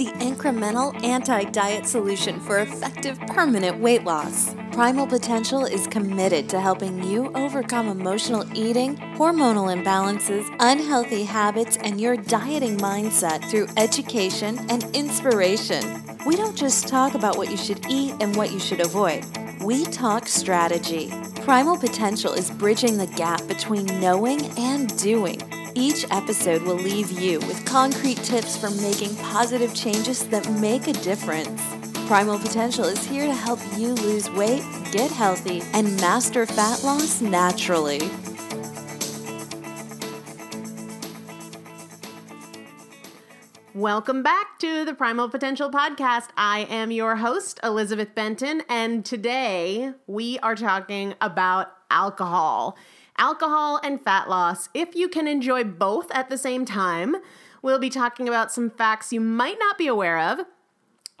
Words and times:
the 0.00 0.06
incremental 0.12 0.98
anti 1.04 1.44
diet 1.44 1.86
solution 1.86 2.40
for 2.40 2.60
effective 2.60 3.20
permanent 3.26 3.78
weight 3.80 4.02
loss. 4.02 4.54
Primal 4.72 5.06
Potential 5.06 5.66
is 5.66 5.86
committed 5.88 6.48
to 6.48 6.58
helping 6.58 7.04
you 7.04 7.30
overcome 7.34 7.86
emotional 7.86 8.46
eating, 8.56 8.96
hormonal 8.96 9.68
imbalances, 9.68 10.48
unhealthy 10.58 11.22
habits, 11.24 11.76
and 11.76 12.00
your 12.00 12.16
dieting 12.16 12.78
mindset 12.78 13.44
through 13.50 13.68
education 13.76 14.58
and 14.70 14.84
inspiration. 14.96 16.02
We 16.24 16.34
don't 16.34 16.56
just 16.56 16.88
talk 16.88 17.12
about 17.12 17.36
what 17.36 17.50
you 17.50 17.58
should 17.58 17.84
eat 17.90 18.14
and 18.20 18.34
what 18.36 18.52
you 18.52 18.58
should 18.58 18.80
avoid. 18.80 19.26
We 19.60 19.84
talk 19.84 20.26
strategy. 20.26 21.12
Primal 21.42 21.76
Potential 21.78 22.32
is 22.32 22.50
bridging 22.50 22.96
the 22.96 23.06
gap 23.06 23.46
between 23.46 23.86
knowing 24.00 24.46
and 24.58 24.96
doing 24.98 25.40
each 25.74 26.04
episode 26.10 26.62
will 26.62 26.76
leave 26.76 27.10
you 27.10 27.38
with 27.40 27.64
concrete 27.64 28.18
tips 28.18 28.56
for 28.56 28.70
making 28.70 29.14
positive 29.16 29.74
changes 29.74 30.28
that 30.28 30.50
make 30.60 30.88
a 30.88 30.92
difference. 30.92 31.60
Primal 32.06 32.38
Potential 32.38 32.84
is 32.84 33.04
here 33.04 33.26
to 33.26 33.32
help 33.32 33.60
you 33.76 33.94
lose 33.94 34.28
weight, 34.30 34.64
get 34.90 35.10
healthy, 35.10 35.62
and 35.72 35.96
master 36.00 36.44
fat 36.44 36.82
loss 36.82 37.20
naturally. 37.20 38.00
Welcome 43.74 44.24
back 44.24 44.58
to 44.58 44.84
the 44.84 44.94
Primal 44.94 45.28
Potential 45.28 45.70
Podcast. 45.70 46.30
I 46.36 46.66
am 46.68 46.90
your 46.90 47.14
host, 47.14 47.60
Elizabeth 47.62 48.16
Benton, 48.16 48.62
and 48.68 49.04
today 49.04 49.92
we 50.08 50.40
are 50.40 50.56
talking 50.56 51.14
about 51.20 51.68
alcohol. 51.88 52.76
Alcohol 53.16 53.78
and 53.84 54.02
fat 54.02 54.28
loss. 54.28 54.68
If 54.74 54.96
you 54.96 55.08
can 55.08 55.28
enjoy 55.28 55.62
both 55.62 56.10
at 56.10 56.28
the 56.28 56.36
same 56.36 56.64
time, 56.64 57.14
we'll 57.62 57.78
be 57.78 57.90
talking 57.90 58.26
about 58.26 58.50
some 58.50 58.70
facts 58.70 59.12
you 59.12 59.20
might 59.20 59.60
not 59.60 59.78
be 59.78 59.86
aware 59.86 60.18
of 60.18 60.40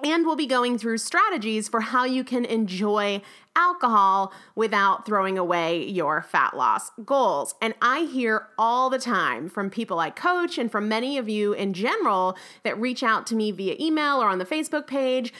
and 0.04 0.24
we'll 0.24 0.36
be 0.36 0.46
going 0.46 0.78
through 0.78 0.98
strategies 0.98 1.68
for 1.68 1.80
how 1.80 2.04
you 2.04 2.24
can 2.24 2.44
enjoy 2.44 3.22
alcohol 3.56 4.32
without 4.54 5.04
throwing 5.06 5.36
away 5.36 5.84
your 5.84 6.22
fat 6.22 6.56
loss 6.56 6.90
goals. 7.04 7.54
And 7.60 7.74
I 7.82 8.04
hear 8.04 8.48
all 8.58 8.90
the 8.90 8.98
time 8.98 9.48
from 9.48 9.70
people 9.70 9.98
I 9.98 10.10
coach 10.10 10.58
and 10.58 10.70
from 10.70 10.88
many 10.88 11.18
of 11.18 11.28
you 11.28 11.52
in 11.52 11.72
general 11.72 12.36
that 12.62 12.80
reach 12.80 13.02
out 13.02 13.26
to 13.28 13.34
me 13.34 13.50
via 13.50 13.76
email 13.80 14.22
or 14.22 14.28
on 14.28 14.38
the 14.38 14.46
Facebook 14.46 14.86
page. 14.86 15.32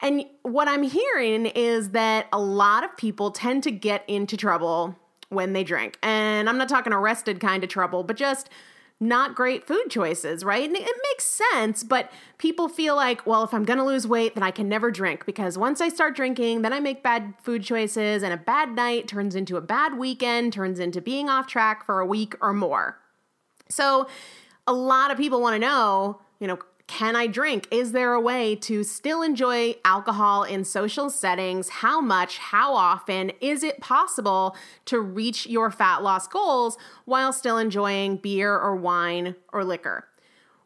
And 0.00 0.24
what 0.42 0.68
I'm 0.68 0.82
hearing 0.82 1.46
is 1.46 1.90
that 1.90 2.26
a 2.32 2.38
lot 2.38 2.84
of 2.84 2.96
people 2.96 3.30
tend 3.30 3.62
to 3.64 3.70
get 3.70 4.04
into 4.08 4.36
trouble 4.36 4.96
when 5.28 5.52
they 5.52 5.64
drink. 5.64 5.98
And 6.02 6.48
I'm 6.48 6.58
not 6.58 6.68
talking 6.68 6.92
arrested 6.92 7.40
kind 7.40 7.62
of 7.62 7.70
trouble, 7.70 8.02
but 8.04 8.16
just 8.16 8.48
not 9.00 9.34
great 9.34 9.66
food 9.66 9.84
choices, 9.90 10.44
right? 10.44 10.64
And 10.66 10.76
it 10.76 10.96
makes 11.10 11.24
sense, 11.24 11.84
but 11.84 12.10
people 12.36 12.68
feel 12.68 12.96
like, 12.96 13.26
well, 13.26 13.44
if 13.44 13.54
I'm 13.54 13.64
going 13.64 13.78
to 13.78 13.84
lose 13.84 14.08
weight, 14.08 14.34
then 14.34 14.42
I 14.42 14.50
can 14.50 14.68
never 14.68 14.90
drink 14.90 15.24
because 15.24 15.56
once 15.56 15.80
I 15.80 15.88
start 15.88 16.16
drinking, 16.16 16.62
then 16.62 16.72
I 16.72 16.80
make 16.80 17.02
bad 17.02 17.34
food 17.42 17.62
choices 17.62 18.22
and 18.22 18.32
a 18.32 18.36
bad 18.36 18.74
night 18.74 19.06
turns 19.06 19.36
into 19.36 19.56
a 19.56 19.60
bad 19.60 19.96
weekend, 19.96 20.52
turns 20.52 20.80
into 20.80 21.00
being 21.00 21.28
off 21.28 21.46
track 21.46 21.84
for 21.84 22.00
a 22.00 22.06
week 22.06 22.34
or 22.40 22.52
more. 22.52 22.98
So, 23.68 24.08
a 24.66 24.72
lot 24.72 25.10
of 25.10 25.16
people 25.16 25.40
want 25.40 25.54
to 25.54 25.58
know, 25.58 26.20
you 26.40 26.46
know, 26.46 26.58
can 26.88 27.14
I 27.14 27.26
drink? 27.26 27.68
Is 27.70 27.92
there 27.92 28.14
a 28.14 28.20
way 28.20 28.56
to 28.56 28.82
still 28.82 29.22
enjoy 29.22 29.76
alcohol 29.84 30.42
in 30.42 30.64
social 30.64 31.10
settings? 31.10 31.68
How 31.68 32.00
much? 32.00 32.38
How 32.38 32.74
often? 32.74 33.30
Is 33.40 33.62
it 33.62 33.80
possible 33.80 34.56
to 34.86 34.98
reach 34.98 35.46
your 35.46 35.70
fat 35.70 36.02
loss 36.02 36.26
goals 36.26 36.76
while 37.04 37.32
still 37.32 37.58
enjoying 37.58 38.16
beer 38.16 38.52
or 38.52 38.74
wine 38.74 39.36
or 39.52 39.64
liquor? 39.64 40.08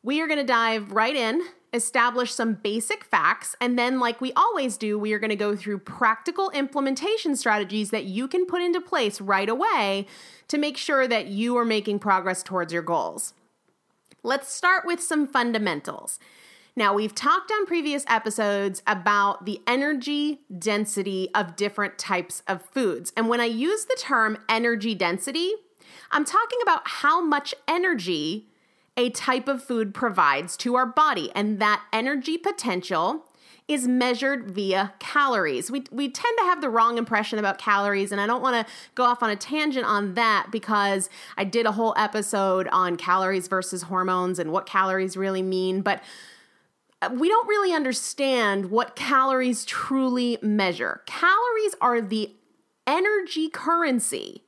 We 0.04 0.20
are 0.20 0.28
going 0.28 0.38
to 0.38 0.44
dive 0.44 0.92
right 0.92 1.14
in, 1.14 1.42
establish 1.72 2.32
some 2.32 2.54
basic 2.54 3.04
facts, 3.04 3.56
and 3.60 3.78
then, 3.78 3.98
like 3.98 4.20
we 4.20 4.32
always 4.32 4.76
do, 4.76 4.98
we 4.98 5.12
are 5.12 5.18
going 5.18 5.30
to 5.30 5.36
go 5.36 5.56
through 5.56 5.80
practical 5.80 6.50
implementation 6.50 7.34
strategies 7.34 7.90
that 7.90 8.04
you 8.04 8.28
can 8.28 8.46
put 8.46 8.62
into 8.62 8.80
place 8.80 9.20
right 9.20 9.48
away 9.48 10.06
to 10.48 10.56
make 10.56 10.76
sure 10.76 11.08
that 11.08 11.26
you 11.26 11.56
are 11.56 11.64
making 11.64 11.98
progress 11.98 12.42
towards 12.44 12.72
your 12.72 12.82
goals. 12.82 13.34
Let's 14.24 14.54
start 14.54 14.86
with 14.86 15.02
some 15.02 15.26
fundamentals. 15.26 16.20
Now, 16.76 16.94
we've 16.94 17.14
talked 17.14 17.50
on 17.50 17.66
previous 17.66 18.04
episodes 18.08 18.80
about 18.86 19.46
the 19.46 19.60
energy 19.66 20.42
density 20.56 21.28
of 21.34 21.56
different 21.56 21.98
types 21.98 22.44
of 22.46 22.62
foods. 22.62 23.12
And 23.16 23.28
when 23.28 23.40
I 23.40 23.46
use 23.46 23.84
the 23.84 23.98
term 23.98 24.38
energy 24.48 24.94
density, 24.94 25.52
I'm 26.12 26.24
talking 26.24 26.60
about 26.62 26.82
how 26.84 27.20
much 27.20 27.52
energy 27.66 28.46
a 28.96 29.10
type 29.10 29.48
of 29.48 29.64
food 29.64 29.92
provides 29.92 30.56
to 30.58 30.76
our 30.76 30.86
body. 30.86 31.32
And 31.34 31.58
that 31.58 31.82
energy 31.92 32.38
potential 32.38 33.24
is 33.72 33.88
measured 33.88 34.50
via 34.50 34.92
calories. 34.98 35.70
We, 35.70 35.84
we 35.90 36.08
tend 36.08 36.38
to 36.38 36.44
have 36.44 36.60
the 36.60 36.68
wrong 36.68 36.98
impression 36.98 37.38
about 37.38 37.58
calories, 37.58 38.12
and 38.12 38.20
I 38.20 38.26
don't 38.26 38.42
want 38.42 38.66
to 38.66 38.72
go 38.94 39.04
off 39.04 39.22
on 39.22 39.30
a 39.30 39.36
tangent 39.36 39.86
on 39.86 40.14
that 40.14 40.48
because 40.50 41.08
I 41.36 41.44
did 41.44 41.66
a 41.66 41.72
whole 41.72 41.94
episode 41.96 42.68
on 42.68 42.96
calories 42.96 43.48
versus 43.48 43.82
hormones 43.82 44.38
and 44.38 44.52
what 44.52 44.66
calories 44.66 45.16
really 45.16 45.42
mean. 45.42 45.82
But 45.82 46.02
uh, 47.00 47.10
we 47.12 47.28
don't 47.28 47.48
really 47.48 47.72
understand 47.72 48.70
what 48.70 48.96
calories 48.96 49.64
truly 49.64 50.38
measure. 50.42 51.02
Calories 51.06 51.74
are 51.80 52.00
the 52.00 52.34
energy 52.86 53.48
currency 53.48 54.44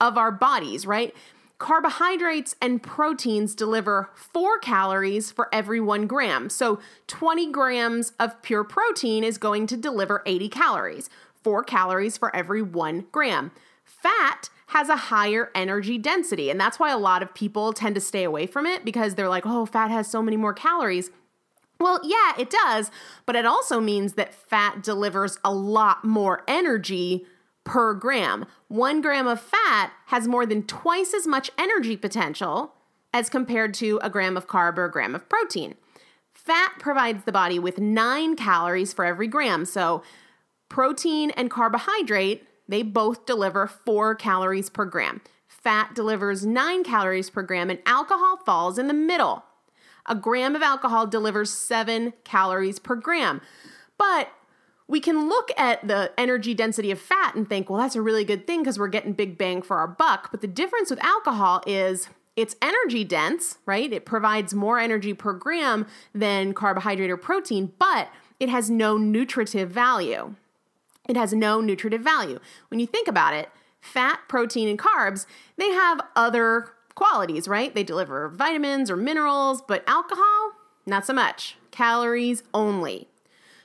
of 0.00 0.18
our 0.18 0.32
bodies, 0.32 0.86
right? 0.86 1.14
Carbohydrates 1.62 2.56
and 2.60 2.82
proteins 2.82 3.54
deliver 3.54 4.10
four 4.16 4.58
calories 4.58 5.30
for 5.30 5.48
every 5.52 5.78
one 5.80 6.08
gram. 6.08 6.50
So 6.50 6.80
20 7.06 7.52
grams 7.52 8.10
of 8.18 8.42
pure 8.42 8.64
protein 8.64 9.22
is 9.22 9.38
going 9.38 9.68
to 9.68 9.76
deliver 9.76 10.24
80 10.26 10.48
calories, 10.48 11.08
four 11.44 11.62
calories 11.62 12.16
for 12.16 12.34
every 12.34 12.62
one 12.62 13.06
gram. 13.12 13.52
Fat 13.84 14.50
has 14.66 14.88
a 14.88 14.96
higher 14.96 15.52
energy 15.54 15.98
density, 15.98 16.50
and 16.50 16.58
that's 16.58 16.80
why 16.80 16.90
a 16.90 16.98
lot 16.98 17.22
of 17.22 17.32
people 17.32 17.72
tend 17.72 17.94
to 17.94 18.00
stay 18.00 18.24
away 18.24 18.48
from 18.48 18.66
it 18.66 18.84
because 18.84 19.14
they're 19.14 19.28
like, 19.28 19.46
oh, 19.46 19.64
fat 19.64 19.88
has 19.88 20.08
so 20.08 20.20
many 20.20 20.36
more 20.36 20.52
calories. 20.52 21.12
Well, 21.78 22.00
yeah, 22.02 22.32
it 22.40 22.50
does, 22.50 22.90
but 23.24 23.36
it 23.36 23.46
also 23.46 23.80
means 23.80 24.14
that 24.14 24.34
fat 24.34 24.82
delivers 24.82 25.38
a 25.44 25.54
lot 25.54 26.04
more 26.04 26.42
energy 26.48 27.24
per 27.64 27.94
gram. 27.94 28.46
One 28.68 29.00
gram 29.00 29.26
of 29.26 29.40
fat 29.40 29.92
has 30.06 30.28
more 30.28 30.46
than 30.46 30.64
twice 30.64 31.14
as 31.14 31.26
much 31.26 31.50
energy 31.58 31.96
potential 31.96 32.74
as 33.12 33.28
compared 33.28 33.74
to 33.74 34.00
a 34.02 34.10
gram 34.10 34.36
of 34.36 34.46
carb 34.46 34.78
or 34.78 34.86
a 34.86 34.90
gram 34.90 35.14
of 35.14 35.28
protein. 35.28 35.74
Fat 36.32 36.74
provides 36.78 37.24
the 37.24 37.32
body 37.32 37.58
with 37.58 37.78
nine 37.78 38.36
calories 38.36 38.92
for 38.92 39.04
every 39.04 39.28
gram. 39.28 39.64
So, 39.64 40.02
protein 40.68 41.30
and 41.32 41.50
carbohydrate, 41.50 42.44
they 42.66 42.82
both 42.82 43.26
deliver 43.26 43.66
four 43.66 44.14
calories 44.14 44.70
per 44.70 44.84
gram. 44.84 45.20
Fat 45.46 45.94
delivers 45.94 46.44
nine 46.44 46.82
calories 46.82 47.30
per 47.30 47.42
gram, 47.42 47.70
and 47.70 47.78
alcohol 47.86 48.38
falls 48.38 48.78
in 48.78 48.88
the 48.88 48.94
middle. 48.94 49.44
A 50.06 50.14
gram 50.14 50.56
of 50.56 50.62
alcohol 50.62 51.06
delivers 51.06 51.52
seven 51.52 52.14
calories 52.24 52.78
per 52.78 52.96
gram. 52.96 53.40
But 53.98 54.30
we 54.92 55.00
can 55.00 55.26
look 55.26 55.50
at 55.56 55.88
the 55.88 56.12
energy 56.18 56.52
density 56.52 56.90
of 56.90 57.00
fat 57.00 57.34
and 57.34 57.48
think, 57.48 57.70
well, 57.70 57.80
that's 57.80 57.96
a 57.96 58.02
really 58.02 58.24
good 58.24 58.46
thing 58.46 58.60
because 58.60 58.78
we're 58.78 58.88
getting 58.88 59.14
big 59.14 59.38
bang 59.38 59.62
for 59.62 59.78
our 59.78 59.88
buck. 59.88 60.30
But 60.30 60.42
the 60.42 60.46
difference 60.46 60.90
with 60.90 61.02
alcohol 61.02 61.62
is 61.66 62.10
it's 62.36 62.56
energy 62.60 63.02
dense, 63.02 63.56
right? 63.64 63.90
It 63.90 64.04
provides 64.04 64.52
more 64.52 64.78
energy 64.78 65.14
per 65.14 65.32
gram 65.32 65.86
than 66.14 66.52
carbohydrate 66.52 67.08
or 67.08 67.16
protein, 67.16 67.72
but 67.78 68.10
it 68.38 68.50
has 68.50 68.68
no 68.68 68.98
nutritive 68.98 69.70
value. 69.70 70.34
It 71.08 71.16
has 71.16 71.32
no 71.32 71.62
nutritive 71.62 72.02
value. 72.02 72.38
When 72.68 72.78
you 72.78 72.86
think 72.86 73.08
about 73.08 73.32
it, 73.32 73.48
fat, 73.80 74.20
protein, 74.28 74.68
and 74.68 74.78
carbs, 74.78 75.24
they 75.56 75.70
have 75.70 76.02
other 76.14 76.68
qualities, 76.94 77.48
right? 77.48 77.74
They 77.74 77.82
deliver 77.82 78.28
vitamins 78.28 78.90
or 78.90 78.96
minerals, 78.96 79.62
but 79.62 79.84
alcohol, 79.86 80.52
not 80.84 81.06
so 81.06 81.14
much. 81.14 81.56
Calories 81.70 82.42
only. 82.52 83.08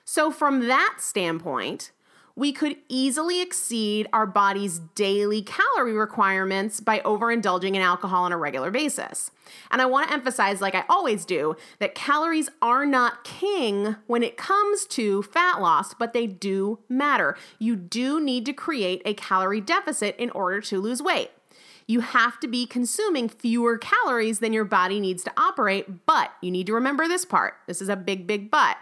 So, 0.09 0.31
from 0.31 0.69
that 0.69 0.99
standpoint, 0.99 1.91
we 2.33 2.53
could 2.53 2.77
easily 2.87 3.41
exceed 3.41 4.07
our 4.13 4.25
body's 4.25 4.79
daily 4.95 5.41
calorie 5.41 5.91
requirements 5.91 6.79
by 6.79 6.99
overindulging 6.99 7.75
in 7.75 7.81
alcohol 7.81 8.23
on 8.23 8.31
a 8.31 8.37
regular 8.37 8.71
basis. 8.71 9.31
And 9.69 9.81
I 9.81 9.85
want 9.85 10.07
to 10.07 10.13
emphasize, 10.13 10.61
like 10.61 10.75
I 10.75 10.85
always 10.87 11.25
do, 11.25 11.57
that 11.79 11.93
calories 11.93 12.47
are 12.61 12.85
not 12.85 13.25
king 13.25 13.97
when 14.07 14.23
it 14.23 14.37
comes 14.37 14.85
to 14.85 15.23
fat 15.23 15.59
loss, 15.59 15.93
but 15.93 16.13
they 16.13 16.25
do 16.25 16.79
matter. 16.87 17.35
You 17.59 17.75
do 17.75 18.21
need 18.21 18.45
to 18.45 18.53
create 18.53 19.01
a 19.03 19.13
calorie 19.13 19.59
deficit 19.59 20.15
in 20.15 20.29
order 20.29 20.61
to 20.61 20.79
lose 20.79 21.01
weight. 21.01 21.31
You 21.85 21.99
have 21.99 22.39
to 22.39 22.47
be 22.47 22.65
consuming 22.65 23.27
fewer 23.27 23.77
calories 23.77 24.39
than 24.39 24.53
your 24.53 24.63
body 24.63 25.01
needs 25.01 25.23
to 25.25 25.33
operate, 25.35 26.05
but 26.05 26.31
you 26.41 26.51
need 26.51 26.67
to 26.67 26.73
remember 26.73 27.09
this 27.09 27.25
part. 27.25 27.55
This 27.67 27.81
is 27.81 27.89
a 27.89 27.97
big, 27.97 28.25
big 28.25 28.49
but 28.49 28.77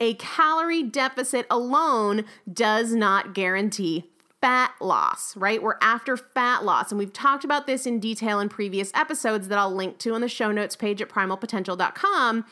a 0.00 0.14
calorie 0.14 0.82
deficit 0.82 1.46
alone 1.50 2.24
does 2.52 2.94
not 2.94 3.34
guarantee 3.34 4.10
fat 4.40 4.74
loss, 4.78 5.34
right? 5.38 5.62
We're 5.62 5.78
after 5.80 6.18
fat 6.18 6.64
loss. 6.64 6.92
And 6.92 6.98
we've 6.98 7.12
talked 7.14 7.44
about 7.44 7.66
this 7.66 7.86
in 7.86 7.98
detail 7.98 8.40
in 8.40 8.50
previous 8.50 8.92
episodes 8.92 9.48
that 9.48 9.58
I'll 9.58 9.74
link 9.74 9.96
to 10.00 10.12
on 10.12 10.20
the 10.20 10.28
show 10.28 10.52
notes 10.52 10.76
page 10.76 11.00
at 11.00 11.08
primalpotential.com. 11.08 12.44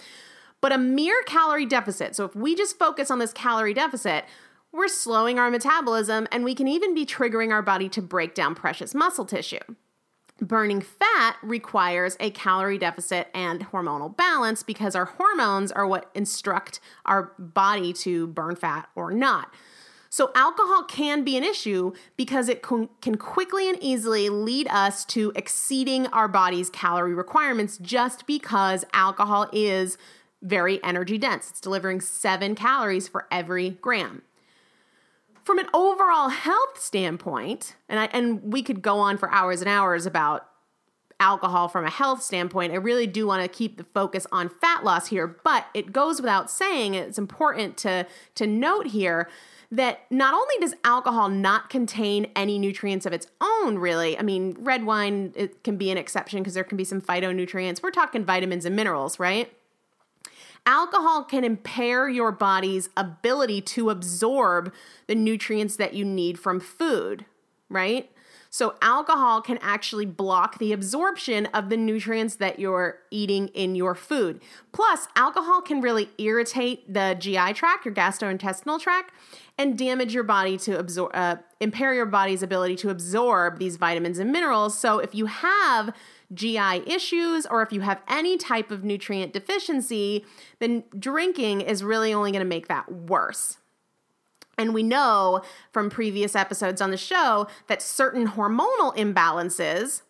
But 0.62 0.72
a 0.72 0.78
mere 0.78 1.22
calorie 1.24 1.66
deficit, 1.66 2.16
so 2.16 2.24
if 2.24 2.34
we 2.34 2.54
just 2.54 2.78
focus 2.78 3.10
on 3.10 3.18
this 3.18 3.32
calorie 3.34 3.74
deficit, 3.74 4.24
we're 4.72 4.88
slowing 4.88 5.38
our 5.38 5.50
metabolism 5.50 6.26
and 6.32 6.44
we 6.44 6.54
can 6.54 6.66
even 6.66 6.94
be 6.94 7.04
triggering 7.04 7.52
our 7.52 7.60
body 7.60 7.90
to 7.90 8.00
break 8.00 8.34
down 8.34 8.54
precious 8.54 8.94
muscle 8.94 9.26
tissue. 9.26 9.58
Burning 10.42 10.80
fat 10.80 11.36
requires 11.40 12.16
a 12.18 12.30
calorie 12.30 12.76
deficit 12.76 13.28
and 13.32 13.70
hormonal 13.70 14.16
balance 14.16 14.64
because 14.64 14.96
our 14.96 15.04
hormones 15.04 15.70
are 15.70 15.86
what 15.86 16.10
instruct 16.16 16.80
our 17.06 17.32
body 17.38 17.92
to 17.92 18.26
burn 18.26 18.56
fat 18.56 18.88
or 18.96 19.12
not. 19.12 19.54
So, 20.10 20.32
alcohol 20.34 20.82
can 20.82 21.22
be 21.22 21.36
an 21.36 21.44
issue 21.44 21.92
because 22.16 22.48
it 22.48 22.60
can 22.60 23.14
quickly 23.14 23.68
and 23.70 23.78
easily 23.80 24.30
lead 24.30 24.66
us 24.66 25.04
to 25.06 25.32
exceeding 25.36 26.08
our 26.08 26.26
body's 26.26 26.70
calorie 26.70 27.14
requirements 27.14 27.78
just 27.78 28.26
because 28.26 28.84
alcohol 28.92 29.48
is 29.52 29.96
very 30.42 30.82
energy 30.82 31.18
dense. 31.18 31.50
It's 31.50 31.60
delivering 31.60 32.00
seven 32.00 32.56
calories 32.56 33.06
for 33.06 33.28
every 33.30 33.70
gram. 33.70 34.22
From 35.44 35.58
an 35.58 35.66
overall 35.74 36.28
health 36.28 36.80
standpoint, 36.80 37.74
and 37.88 37.98
I, 37.98 38.04
and 38.06 38.52
we 38.52 38.62
could 38.62 38.80
go 38.80 38.98
on 38.98 39.18
for 39.18 39.32
hours 39.32 39.60
and 39.60 39.68
hours 39.68 40.06
about 40.06 40.46
alcohol 41.18 41.68
from 41.68 41.84
a 41.84 41.90
health 41.90 42.22
standpoint. 42.22 42.72
I 42.72 42.76
really 42.76 43.06
do 43.06 43.26
want 43.26 43.42
to 43.42 43.48
keep 43.48 43.76
the 43.76 43.84
focus 43.84 44.26
on 44.32 44.48
fat 44.48 44.84
loss 44.84 45.06
here, 45.08 45.26
but 45.44 45.66
it 45.72 45.92
goes 45.92 46.20
without 46.20 46.50
saying, 46.50 46.94
it's 46.94 47.18
important 47.18 47.76
to 47.78 48.06
to 48.34 48.46
note 48.46 48.88
here 48.88 49.28
that 49.70 50.00
not 50.10 50.34
only 50.34 50.54
does 50.60 50.74
alcohol 50.84 51.28
not 51.28 51.70
contain 51.70 52.30
any 52.36 52.58
nutrients 52.58 53.06
of 53.06 53.12
its 53.12 53.26
own, 53.40 53.78
really, 53.78 54.18
I 54.18 54.22
mean, 54.22 54.56
red 54.60 54.84
wine 54.84 55.32
it 55.34 55.64
can 55.64 55.76
be 55.76 55.90
an 55.90 55.96
exception 55.96 56.40
because 56.40 56.54
there 56.54 56.64
can 56.64 56.76
be 56.76 56.84
some 56.84 57.00
phytonutrients. 57.00 57.82
We're 57.82 57.90
talking 57.90 58.24
vitamins 58.24 58.64
and 58.64 58.76
minerals, 58.76 59.18
right? 59.18 59.50
Alcohol 60.64 61.24
can 61.24 61.44
impair 61.44 62.08
your 62.08 62.30
body's 62.30 62.88
ability 62.96 63.60
to 63.60 63.90
absorb 63.90 64.72
the 65.08 65.14
nutrients 65.14 65.76
that 65.76 65.94
you 65.94 66.04
need 66.04 66.38
from 66.38 66.60
food, 66.60 67.24
right? 67.68 68.08
So, 68.54 68.74
alcohol 68.82 69.40
can 69.40 69.58
actually 69.62 70.04
block 70.04 70.58
the 70.58 70.74
absorption 70.74 71.46
of 71.54 71.70
the 71.70 71.76
nutrients 71.78 72.36
that 72.36 72.58
you're 72.58 72.98
eating 73.10 73.48
in 73.48 73.74
your 73.74 73.94
food. 73.94 74.42
Plus, 74.72 75.08
alcohol 75.16 75.62
can 75.62 75.80
really 75.80 76.10
irritate 76.18 76.92
the 76.92 77.16
GI 77.18 77.54
tract, 77.54 77.86
your 77.86 77.94
gastrointestinal 77.94 78.78
tract, 78.78 79.14
and 79.56 79.78
damage 79.78 80.12
your 80.12 80.22
body 80.22 80.58
to 80.58 80.78
absorb, 80.78 81.12
uh, 81.14 81.36
impair 81.60 81.94
your 81.94 82.04
body's 82.04 82.42
ability 82.42 82.76
to 82.76 82.90
absorb 82.90 83.58
these 83.58 83.76
vitamins 83.76 84.18
and 84.18 84.30
minerals. 84.30 84.78
So, 84.78 84.98
if 84.98 85.14
you 85.14 85.24
have 85.24 85.94
GI 86.34 86.82
issues 86.86 87.46
or 87.46 87.62
if 87.62 87.72
you 87.72 87.80
have 87.80 88.00
any 88.08 88.36
type 88.36 88.70
of 88.70 88.84
nutrient 88.84 89.32
deficiency, 89.32 90.24
then 90.58 90.84
drinking 90.98 91.60
is 91.60 91.84
really 91.84 92.12
only 92.12 92.30
going 92.30 92.44
to 92.44 92.48
make 92.48 92.68
that 92.68 92.90
worse. 92.90 93.58
And 94.58 94.74
we 94.74 94.82
know 94.82 95.42
from 95.72 95.90
previous 95.90 96.36
episodes 96.36 96.80
on 96.80 96.90
the 96.90 96.96
show 96.96 97.48
that 97.68 97.82
certain 97.82 98.28
hormonal 98.28 98.94
imbalances 98.96 100.02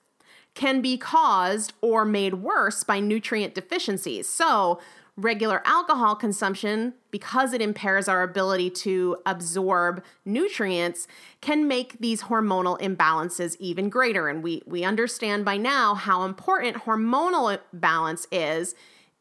can 0.54 0.80
be 0.82 0.98
caused 0.98 1.72
or 1.80 2.04
made 2.04 2.34
worse 2.34 2.84
by 2.84 3.00
nutrient 3.00 3.54
deficiencies. 3.54 4.28
So, 4.28 4.80
regular 5.16 5.60
alcohol 5.66 6.16
consumption, 6.16 6.94
because 7.10 7.52
it 7.52 7.60
impairs 7.60 8.08
our 8.08 8.22
ability 8.22 8.70
to 8.70 9.18
absorb 9.26 10.02
nutrients, 10.24 11.06
can 11.42 11.68
make 11.68 11.98
these 11.98 12.22
hormonal 12.22 12.80
imbalances 12.80 13.56
even 13.58 13.90
greater. 13.90 14.28
And 14.28 14.42
we, 14.42 14.62
we 14.66 14.84
understand 14.84 15.44
by 15.44 15.58
now 15.58 15.94
how 15.94 16.24
important 16.24 16.84
hormonal 16.84 17.58
balance 17.74 18.26
is 18.32 18.74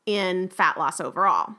in 0.05 0.47
fat 0.47 0.77
loss 0.77 1.01
overall. 1.01 1.55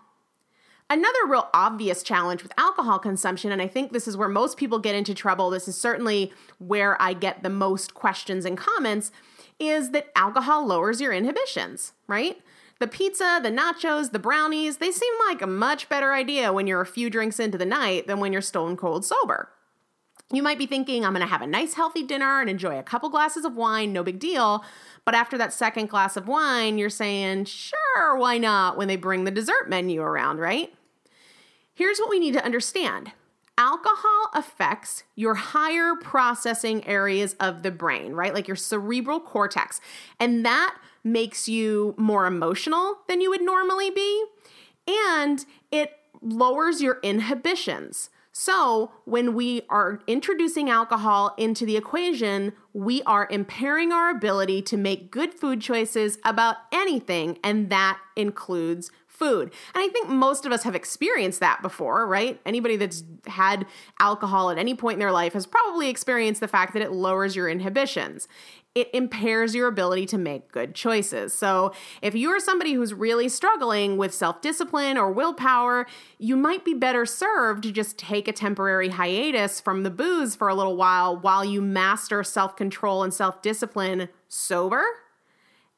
Another 0.88 1.26
real 1.26 1.48
obvious 1.54 2.02
challenge 2.02 2.42
with 2.42 2.52
alcohol 2.58 2.98
consumption, 2.98 3.52
and 3.52 3.62
I 3.62 3.66
think 3.66 3.92
this 3.92 4.08
is 4.08 4.16
where 4.16 4.28
most 4.28 4.58
people 4.58 4.78
get 4.78 4.94
into 4.94 5.14
trouble, 5.14 5.48
this 5.50 5.68
is 5.68 5.76
certainly 5.76 6.32
where 6.58 7.00
I 7.00 7.14
get 7.14 7.42
the 7.42 7.50
most 7.50 7.94
questions 7.94 8.44
and 8.44 8.58
comments, 8.58 9.10
is 9.58 9.90
that 9.90 10.10
alcohol 10.16 10.66
lowers 10.66 11.00
your 11.00 11.12
inhibitions, 11.12 11.92
right? 12.08 12.40
The 12.82 12.88
pizza, 12.88 13.38
the 13.40 13.48
nachos, 13.48 14.10
the 14.10 14.18
brownies, 14.18 14.78
they 14.78 14.90
seem 14.90 15.12
like 15.28 15.40
a 15.40 15.46
much 15.46 15.88
better 15.88 16.12
idea 16.12 16.52
when 16.52 16.66
you're 16.66 16.80
a 16.80 16.84
few 16.84 17.10
drinks 17.10 17.38
into 17.38 17.56
the 17.56 17.64
night 17.64 18.08
than 18.08 18.18
when 18.18 18.32
you're 18.32 18.42
stone 18.42 18.76
cold 18.76 19.04
sober. 19.04 19.50
You 20.32 20.42
might 20.42 20.58
be 20.58 20.66
thinking, 20.66 21.04
I'm 21.04 21.12
gonna 21.12 21.26
have 21.26 21.42
a 21.42 21.46
nice 21.46 21.74
healthy 21.74 22.02
dinner 22.02 22.40
and 22.40 22.50
enjoy 22.50 22.76
a 22.76 22.82
couple 22.82 23.08
glasses 23.08 23.44
of 23.44 23.54
wine, 23.54 23.92
no 23.92 24.02
big 24.02 24.18
deal. 24.18 24.64
But 25.04 25.14
after 25.14 25.38
that 25.38 25.52
second 25.52 25.90
glass 25.90 26.16
of 26.16 26.26
wine, 26.26 26.76
you're 26.76 26.90
saying, 26.90 27.44
sure, 27.44 28.16
why 28.16 28.38
not 28.38 28.76
when 28.76 28.88
they 28.88 28.96
bring 28.96 29.22
the 29.22 29.30
dessert 29.30 29.68
menu 29.68 30.02
around, 30.02 30.40
right? 30.40 30.74
Here's 31.74 32.00
what 32.00 32.10
we 32.10 32.18
need 32.18 32.32
to 32.32 32.44
understand 32.44 33.12
alcohol 33.56 34.30
affects 34.34 35.04
your 35.14 35.34
higher 35.34 35.94
processing 35.94 36.84
areas 36.84 37.36
of 37.38 37.62
the 37.62 37.70
brain, 37.70 38.12
right? 38.14 38.34
Like 38.34 38.48
your 38.48 38.56
cerebral 38.56 39.20
cortex. 39.20 39.80
And 40.18 40.44
that 40.44 40.76
makes 41.04 41.48
you 41.48 41.94
more 41.96 42.26
emotional 42.26 42.98
than 43.08 43.20
you 43.20 43.30
would 43.30 43.42
normally 43.42 43.90
be. 43.90 44.24
And 44.86 45.44
it 45.70 45.92
lowers 46.20 46.80
your 46.80 46.98
inhibitions. 47.02 48.10
So, 48.34 48.92
when 49.04 49.34
we 49.34 49.62
are 49.68 50.00
introducing 50.06 50.70
alcohol 50.70 51.34
into 51.36 51.66
the 51.66 51.76
equation, 51.76 52.54
we 52.72 53.02
are 53.02 53.28
impairing 53.30 53.92
our 53.92 54.08
ability 54.08 54.62
to 54.62 54.78
make 54.78 55.10
good 55.10 55.34
food 55.34 55.60
choices 55.60 56.18
about 56.24 56.56
anything, 56.72 57.38
and 57.44 57.68
that 57.68 57.98
includes 58.16 58.90
food. 59.22 59.52
And 59.72 59.84
I 59.84 59.88
think 59.88 60.08
most 60.08 60.44
of 60.46 60.50
us 60.50 60.64
have 60.64 60.74
experienced 60.74 61.38
that 61.38 61.62
before, 61.62 62.08
right? 62.08 62.40
Anybody 62.44 62.74
that's 62.74 63.04
had 63.28 63.66
alcohol 64.00 64.50
at 64.50 64.58
any 64.58 64.74
point 64.74 64.94
in 64.94 64.98
their 64.98 65.12
life 65.12 65.34
has 65.34 65.46
probably 65.46 65.88
experienced 65.88 66.40
the 66.40 66.48
fact 66.48 66.72
that 66.72 66.82
it 66.82 66.90
lowers 66.90 67.36
your 67.36 67.48
inhibitions. 67.48 68.26
It 68.74 68.88
impairs 68.92 69.54
your 69.54 69.68
ability 69.68 70.06
to 70.06 70.18
make 70.18 70.50
good 70.50 70.74
choices. 70.74 71.32
So, 71.32 71.72
if 72.00 72.16
you're 72.16 72.40
somebody 72.40 72.72
who's 72.72 72.94
really 72.94 73.28
struggling 73.28 73.96
with 73.96 74.14
self 74.14 74.40
discipline 74.40 74.96
or 74.96 75.12
willpower, 75.12 75.86
you 76.18 76.36
might 76.36 76.64
be 76.64 76.72
better 76.72 77.04
served 77.04 77.62
to 77.64 77.70
just 77.70 77.98
take 77.98 78.26
a 78.26 78.32
temporary 78.32 78.88
hiatus 78.88 79.60
from 79.60 79.82
the 79.82 79.90
booze 79.90 80.34
for 80.34 80.48
a 80.48 80.54
little 80.54 80.76
while 80.76 81.16
while 81.16 81.44
you 81.44 81.60
master 81.60 82.24
self 82.24 82.56
control 82.56 83.02
and 83.04 83.12
self 83.12 83.42
discipline 83.42 84.08
sober 84.26 84.84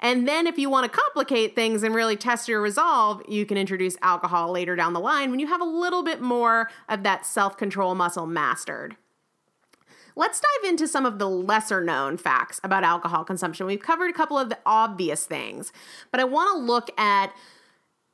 and 0.01 0.29
then, 0.29 0.47
if 0.47 0.59
you 0.59 0.69
want 0.69 0.91
to 0.91 0.99
complicate 0.99 1.55
things 1.55 1.83
and 1.83 1.95
really 1.95 2.17
test 2.17 2.49
your 2.49 2.61
resolve, 2.61 3.23
you 3.29 3.47
can 3.47 3.57
introduce 3.57 3.97
alcohol 4.03 4.51
later 4.53 4.77
down 4.77 4.93
the 4.93 5.01
line 5.01 5.31
when 5.31 5.41
you 5.41 5.47
have 5.47 5.61
a 5.61 5.65
little 5.65 6.03
bit 6.03 6.21
more 6.21 6.69
of 6.89 7.03
that 7.05 7.25
self 7.25 7.57
control 7.57 7.95
muscle 7.95 8.27
mastered. 8.27 8.97
Let's 10.17 10.41
dive 10.41 10.71
into 10.71 10.87
some 10.87 11.07
of 11.07 11.19
the 11.19 11.29
lesser 11.29 11.81
known 11.81 12.17
facts 12.17 12.61
about 12.63 12.85
alcohol 12.85 13.25
consumption. 13.25 13.67
We've 13.67 13.81
covered 13.83 14.11
a 14.11 14.13
couple 14.13 14.39
of 14.39 14.49
the 14.49 14.59
obvious 14.65 15.27
things, 15.27 15.73
but 16.13 16.21
I 16.21 16.25
want 16.25 16.55
to 16.55 16.65
look 16.65 16.89
at 16.99 17.33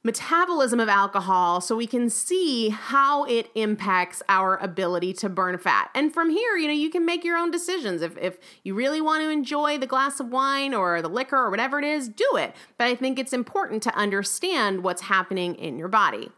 metabolism 0.03 0.81
of 0.81 0.89
alcohol 0.89 1.61
so 1.61 1.77
we 1.77 1.87
can 1.87 2.09
see 2.09 2.71
how 2.71 3.25
it 3.25 3.51
impacts 3.55 4.23
our 4.29 4.57
ability 4.57 5.13
to 5.13 5.29
burn 5.29 5.59
fat. 5.59 5.91
And 5.95 6.13
from 6.13 6.31
here, 6.31 6.57
you 6.57 6.67
know, 6.67 6.73
you 6.73 6.89
can 6.89 7.05
make 7.05 7.23
your 7.23 7.37
own 7.37 7.51
decisions. 7.51 8.01
If, 8.01 8.17
if 8.17 8.39
you 8.63 8.75
really 8.75 9.01
want 9.01 9.23
to 9.23 9.31
enjoy 9.31 9.77
the 9.77 9.87
glass 9.87 10.19
of 10.19 10.29
wine 10.29 10.73
or 10.73 11.03
the 11.03 11.09
liquor 11.09 11.37
or 11.37 11.51
whatever 11.51 11.79
it 11.79 11.85
is, 11.85 12.09
do 12.09 12.29
it. 12.37 12.55
But 12.79 12.87
I 12.87 12.95
think 12.95 13.19
it's 13.19 13.33
important 13.33 13.83
to 13.85 13.95
understand 13.95 14.83
what's 14.83 15.03
happening 15.03 15.55
in 15.55 15.79
your 15.79 15.89
body. 15.89 16.31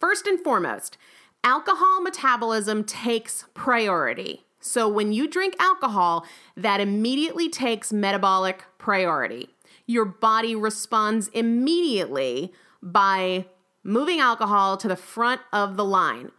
First 0.00 0.26
and 0.26 0.40
foremost, 0.40 0.96
alcohol 1.44 2.00
metabolism 2.00 2.84
takes 2.84 3.44
priority. 3.52 4.44
So 4.58 4.88
when 4.88 5.12
you 5.12 5.28
drink 5.28 5.54
alcohol, 5.58 6.24
that 6.56 6.80
immediately 6.80 7.48
takes 7.50 7.92
metabolic 7.92 8.64
priority 8.78 9.50
your 9.86 10.04
body 10.04 10.54
responds 10.54 11.28
immediately 11.28 12.52
by 12.82 13.46
moving 13.84 14.20
alcohol 14.20 14.76
to 14.76 14.88
the 14.88 14.96
front 14.96 15.40
of 15.52 15.76
the 15.76 15.84
line. 15.84 16.30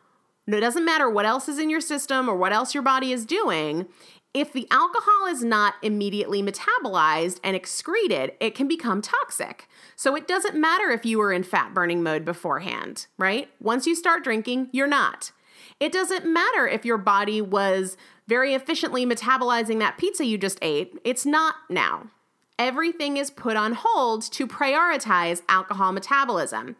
it 0.47 0.59
doesn't 0.59 0.85
matter 0.85 1.09
what 1.09 1.25
else 1.25 1.47
is 1.47 1.59
in 1.59 1.69
your 1.69 1.81
system 1.81 2.29
or 2.29 2.35
what 2.35 2.53
else 2.53 2.73
your 2.73 2.83
body 2.83 3.11
is 3.11 3.25
doing. 3.25 3.87
If 4.33 4.51
the 4.51 4.67
alcohol 4.71 5.27
is 5.27 5.43
not 5.43 5.75
immediately 5.83 6.41
metabolized 6.41 7.39
and 7.43 7.55
excreted, 7.55 8.33
it 8.39 8.55
can 8.55 8.67
become 8.67 9.01
toxic. 9.01 9.67
So 9.95 10.15
it 10.15 10.27
doesn't 10.27 10.55
matter 10.55 10.89
if 10.89 11.05
you 11.05 11.19
were 11.19 11.31
in 11.31 11.43
fat 11.43 11.73
burning 11.73 12.01
mode 12.01 12.25
beforehand, 12.25 13.07
right? 13.17 13.49
Once 13.59 13.85
you 13.85 13.95
start 13.95 14.23
drinking, 14.23 14.69
you're 14.71 14.87
not. 14.87 15.31
It 15.79 15.91
doesn't 15.91 16.25
matter 16.25 16.67
if 16.67 16.83
your 16.83 16.97
body 16.97 17.41
was 17.41 17.95
very 18.27 18.53
efficiently 18.53 19.05
metabolizing 19.05 19.79
that 19.79 19.97
pizza 19.97 20.25
you 20.25 20.37
just 20.37 20.57
ate, 20.61 20.97
it's 21.03 21.25
not 21.25 21.55
now 21.69 22.09
everything 22.57 23.17
is 23.17 23.31
put 23.31 23.55
on 23.57 23.73
hold 23.77 24.23
to 24.31 24.47
prioritize 24.47 25.41
alcohol 25.49 25.91
metabolism. 25.91 26.75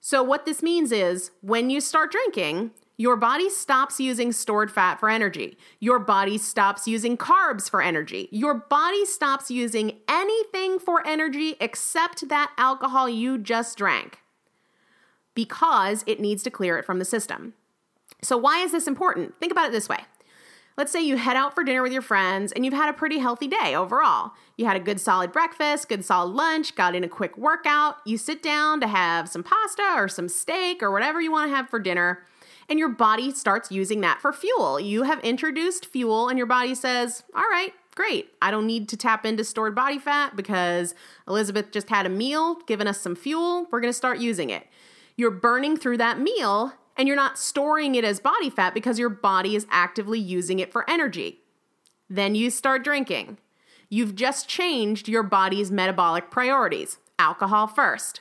So, 0.00 0.22
what 0.22 0.44
this 0.46 0.62
means 0.62 0.92
is 0.92 1.30
when 1.40 1.70
you 1.70 1.80
start 1.80 2.12
drinking, 2.12 2.70
your 2.96 3.16
body 3.16 3.48
stops 3.48 4.00
using 4.00 4.32
stored 4.32 4.72
fat 4.72 4.98
for 4.98 5.08
energy. 5.08 5.56
Your 5.78 5.98
body 5.98 6.36
stops 6.36 6.88
using 6.88 7.16
carbs 7.16 7.70
for 7.70 7.80
energy. 7.80 8.28
Your 8.32 8.54
body 8.54 9.04
stops 9.04 9.50
using 9.50 9.98
anything 10.08 10.78
for 10.80 11.06
energy 11.06 11.56
except 11.60 12.28
that 12.28 12.52
alcohol 12.58 13.08
you 13.08 13.38
just 13.38 13.78
drank 13.78 14.18
because 15.34 16.02
it 16.08 16.18
needs 16.18 16.42
to 16.42 16.50
clear 16.50 16.76
it 16.76 16.84
from 16.84 16.98
the 16.98 17.04
system. 17.04 17.54
So, 18.22 18.36
why 18.36 18.62
is 18.64 18.72
this 18.72 18.88
important? 18.88 19.38
Think 19.38 19.52
about 19.52 19.68
it 19.68 19.72
this 19.72 19.88
way 19.88 20.00
Let's 20.78 20.92
say 20.92 21.02
you 21.02 21.16
head 21.16 21.34
out 21.34 21.56
for 21.56 21.64
dinner 21.64 21.82
with 21.82 21.92
your 21.92 22.02
friends 22.02 22.52
and 22.52 22.64
you've 22.64 22.72
had 22.72 22.88
a 22.88 22.92
pretty 22.92 23.18
healthy 23.18 23.48
day 23.48 23.74
overall. 23.74 24.30
You 24.56 24.64
had 24.64 24.76
a 24.76 24.80
good 24.80 25.00
solid 25.00 25.32
breakfast, 25.32 25.88
good 25.88 26.04
solid 26.04 26.32
lunch, 26.32 26.76
got 26.76 26.94
in 26.94 27.02
a 27.02 27.08
quick 27.08 27.36
workout. 27.36 27.96
You 28.06 28.16
sit 28.16 28.44
down 28.44 28.80
to 28.82 28.86
have 28.86 29.28
some 29.28 29.42
pasta 29.42 29.82
or 29.96 30.06
some 30.06 30.28
steak 30.28 30.80
or 30.80 30.92
whatever 30.92 31.20
you 31.20 31.32
want 31.32 31.50
to 31.50 31.56
have 31.56 31.68
for 31.68 31.80
dinner, 31.80 32.22
and 32.68 32.78
your 32.78 32.90
body 32.90 33.32
starts 33.32 33.72
using 33.72 34.02
that 34.02 34.20
for 34.20 34.32
fuel. 34.32 34.78
You 34.78 35.02
have 35.02 35.18
introduced 35.24 35.84
fuel, 35.84 36.28
and 36.28 36.38
your 36.38 36.46
body 36.46 36.76
says, 36.76 37.24
All 37.34 37.42
right, 37.42 37.72
Great. 37.96 38.28
I 38.40 38.52
don't 38.52 38.68
need 38.68 38.88
to 38.90 38.96
tap 38.96 39.26
into 39.26 39.42
stored 39.42 39.74
body 39.74 39.98
fat 39.98 40.36
because 40.36 40.94
Elizabeth 41.26 41.72
just 41.72 41.88
had 41.88 42.06
a 42.06 42.08
meal, 42.08 42.54
given 42.68 42.86
us 42.86 43.00
some 43.00 43.16
fuel. 43.16 43.66
We're 43.72 43.80
going 43.80 43.90
to 43.90 43.96
start 43.96 44.20
using 44.20 44.50
it. 44.50 44.68
You're 45.16 45.32
burning 45.32 45.76
through 45.76 45.96
that 45.96 46.20
meal 46.20 46.74
and 46.98 47.06
you're 47.06 47.16
not 47.16 47.38
storing 47.38 47.94
it 47.94 48.04
as 48.04 48.20
body 48.20 48.50
fat 48.50 48.74
because 48.74 48.98
your 48.98 49.08
body 49.08 49.54
is 49.54 49.66
actively 49.70 50.18
using 50.18 50.58
it 50.58 50.72
for 50.72 50.88
energy. 50.90 51.38
Then 52.10 52.34
you 52.34 52.50
start 52.50 52.84
drinking. 52.84 53.38
You've 53.88 54.14
just 54.14 54.48
changed 54.48 55.08
your 55.08 55.22
body's 55.22 55.70
metabolic 55.70 56.30
priorities. 56.30 56.98
Alcohol 57.18 57.68
first 57.68 58.20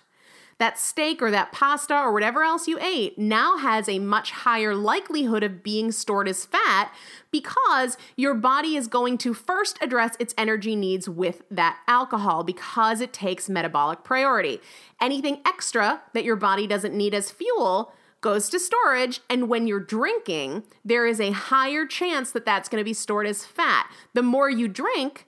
that 0.60 0.80
steak 0.80 1.22
or 1.22 1.30
that 1.30 1.52
pasta 1.52 1.96
or 1.96 2.12
whatever 2.12 2.44
else 2.44 2.68
you 2.68 2.80
ate 2.82 3.18
now 3.18 3.58
has 3.58 3.88
a 3.88 4.00
much 4.00 4.32
higher 4.32 4.74
likelihood 4.74 5.44
of 5.44 5.62
being 5.62 5.92
stored 5.92 6.28
as 6.28 6.46
fat 6.46 6.92
because 7.32 7.98
your 8.16 8.34
body 8.34 8.76
is 8.76 8.88
going 8.88 9.18
to 9.20 9.34
first 9.34 9.78
address 9.82 10.16
its 10.20 10.34
energy 10.38 10.76
needs 10.76 11.08
with 11.08 11.44
that 11.52 11.78
alcohol 11.88 12.44
because 12.44 13.02
it 13.02 13.14
takes 13.14 13.50
metabolic 13.50 14.04
priority. 14.04 14.60
Anything 15.00 15.42
extra 15.46 16.02
that 16.14 16.24
your 16.24 16.36
body 16.36 16.66
doesn't 16.66 16.96
need 16.96 17.14
as 17.14 17.30
fuel 17.30 17.94
goes 18.22 18.50
to 18.50 18.60
storage. 18.60 19.22
And 19.30 19.50
when 19.50 19.68
you're 19.68 19.80
drinking, 19.80 20.64
there 20.84 21.06
is 21.06 21.20
a 21.20 21.32
higher 21.32 21.86
chance 21.86 22.32
that 22.32 22.46
that's 22.46 22.70
going 22.70 22.82
to 22.82 22.86
be 22.86 22.94
stored 22.94 23.28
as 23.28 23.46
fat. 23.46 23.92
The 24.14 24.24
more 24.24 24.50
you 24.50 24.68
drink, 24.68 25.28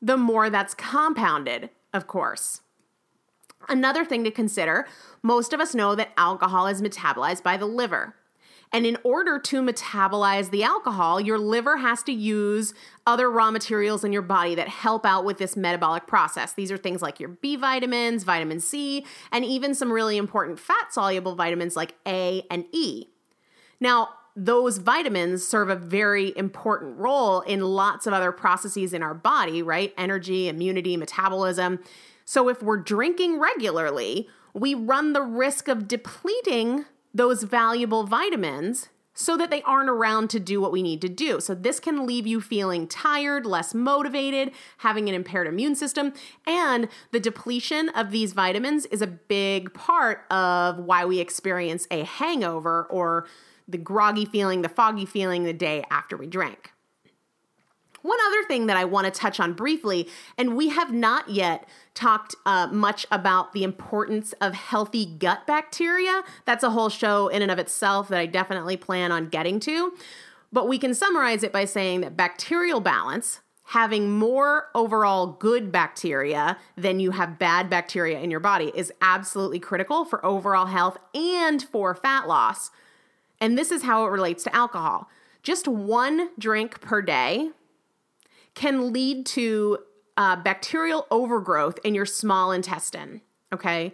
the 0.00 0.16
more 0.16 0.50
that's 0.50 0.74
compounded, 0.74 1.70
of 1.92 2.06
course. 2.06 2.62
Another 3.68 4.04
thing 4.04 4.24
to 4.24 4.30
consider 4.30 4.86
most 5.22 5.52
of 5.52 5.60
us 5.60 5.74
know 5.74 5.94
that 5.94 6.12
alcohol 6.16 6.66
is 6.66 6.80
metabolized 6.80 7.42
by 7.42 7.56
the 7.56 7.66
liver. 7.66 8.14
And 8.72 8.86
in 8.86 8.98
order 9.02 9.38
to 9.40 9.62
metabolize 9.62 10.50
the 10.50 10.62
alcohol, 10.62 11.20
your 11.20 11.38
liver 11.38 11.78
has 11.78 12.04
to 12.04 12.12
use 12.12 12.72
other 13.04 13.28
raw 13.28 13.50
materials 13.50 14.04
in 14.04 14.12
your 14.12 14.22
body 14.22 14.54
that 14.54 14.68
help 14.68 15.04
out 15.04 15.24
with 15.24 15.38
this 15.38 15.56
metabolic 15.56 16.06
process. 16.06 16.52
These 16.52 16.70
are 16.70 16.76
things 16.76 17.02
like 17.02 17.18
your 17.18 17.30
B 17.30 17.56
vitamins, 17.56 18.22
vitamin 18.22 18.60
C, 18.60 19.04
and 19.32 19.44
even 19.44 19.74
some 19.74 19.90
really 19.90 20.16
important 20.16 20.60
fat 20.60 20.92
soluble 20.92 21.34
vitamins 21.34 21.74
like 21.74 21.94
A 22.06 22.46
and 22.48 22.64
E. 22.70 23.06
Now, 23.80 24.10
those 24.36 24.78
vitamins 24.78 25.44
serve 25.44 25.68
a 25.68 25.76
very 25.76 26.32
important 26.36 26.96
role 26.96 27.40
in 27.40 27.60
lots 27.60 28.06
of 28.06 28.12
other 28.12 28.30
processes 28.30 28.92
in 28.92 29.02
our 29.02 29.14
body, 29.14 29.62
right? 29.62 29.92
Energy, 29.98 30.48
immunity, 30.48 30.96
metabolism. 30.96 31.80
So 32.24 32.48
if 32.48 32.62
we're 32.62 32.78
drinking 32.78 33.40
regularly, 33.40 34.28
we 34.54 34.74
run 34.74 35.12
the 35.12 35.22
risk 35.22 35.66
of 35.66 35.88
depleting 35.88 36.84
those 37.14 37.42
valuable 37.42 38.04
vitamins 38.04 38.88
so 39.12 39.36
that 39.36 39.50
they 39.50 39.62
aren't 39.62 39.90
around 39.90 40.30
to 40.30 40.40
do 40.40 40.60
what 40.60 40.72
we 40.72 40.82
need 40.82 41.00
to 41.02 41.08
do. 41.08 41.40
So, 41.40 41.54
this 41.54 41.80
can 41.80 42.06
leave 42.06 42.26
you 42.26 42.40
feeling 42.40 42.86
tired, 42.86 43.44
less 43.44 43.74
motivated, 43.74 44.52
having 44.78 45.08
an 45.08 45.14
impaired 45.14 45.46
immune 45.46 45.74
system. 45.74 46.12
And 46.46 46.88
the 47.10 47.20
depletion 47.20 47.90
of 47.90 48.12
these 48.12 48.32
vitamins 48.32 48.86
is 48.86 49.02
a 49.02 49.06
big 49.06 49.74
part 49.74 50.24
of 50.30 50.78
why 50.78 51.04
we 51.04 51.18
experience 51.18 51.86
a 51.90 52.04
hangover 52.04 52.84
or 52.84 53.26
the 53.68 53.78
groggy 53.78 54.24
feeling, 54.24 54.62
the 54.62 54.68
foggy 54.68 55.06
feeling 55.06 55.44
the 55.44 55.52
day 55.52 55.84
after 55.90 56.16
we 56.16 56.26
drank. 56.26 56.72
One 58.02 58.18
other 58.28 58.44
thing 58.44 58.66
that 58.66 58.76
I 58.76 58.84
want 58.84 59.06
to 59.06 59.10
touch 59.10 59.40
on 59.40 59.52
briefly, 59.52 60.08
and 60.38 60.56
we 60.56 60.70
have 60.70 60.92
not 60.92 61.28
yet 61.28 61.68
talked 61.94 62.34
uh, 62.46 62.68
much 62.68 63.06
about 63.10 63.52
the 63.52 63.62
importance 63.62 64.32
of 64.40 64.54
healthy 64.54 65.04
gut 65.04 65.46
bacteria. 65.46 66.22
That's 66.46 66.64
a 66.64 66.70
whole 66.70 66.88
show 66.88 67.28
in 67.28 67.42
and 67.42 67.50
of 67.50 67.58
itself 67.58 68.08
that 68.08 68.18
I 68.18 68.26
definitely 68.26 68.76
plan 68.78 69.12
on 69.12 69.28
getting 69.28 69.60
to. 69.60 69.92
But 70.52 70.66
we 70.66 70.78
can 70.78 70.94
summarize 70.94 71.42
it 71.42 71.52
by 71.52 71.66
saying 71.66 72.00
that 72.00 72.16
bacterial 72.16 72.80
balance, 72.80 73.40
having 73.66 74.10
more 74.10 74.68
overall 74.74 75.26
good 75.26 75.70
bacteria 75.70 76.56
than 76.76 77.00
you 77.00 77.12
have 77.12 77.38
bad 77.38 77.68
bacteria 77.68 78.18
in 78.18 78.30
your 78.30 78.40
body, 78.40 78.72
is 78.74 78.92
absolutely 79.02 79.60
critical 79.60 80.04
for 80.06 80.24
overall 80.24 80.66
health 80.66 80.96
and 81.14 81.62
for 81.62 81.94
fat 81.94 82.26
loss. 82.26 82.70
And 83.40 83.56
this 83.56 83.70
is 83.70 83.82
how 83.82 84.06
it 84.06 84.10
relates 84.10 84.42
to 84.44 84.56
alcohol. 84.56 85.08
Just 85.42 85.68
one 85.68 86.30
drink 86.38 86.80
per 86.80 87.00
day 87.00 87.50
can 88.60 88.92
lead 88.92 89.24
to 89.24 89.78
uh, 90.18 90.36
bacterial 90.36 91.06
overgrowth 91.10 91.78
in 91.82 91.94
your 91.94 92.04
small 92.04 92.52
intestine. 92.52 93.22
Okay. 93.54 93.90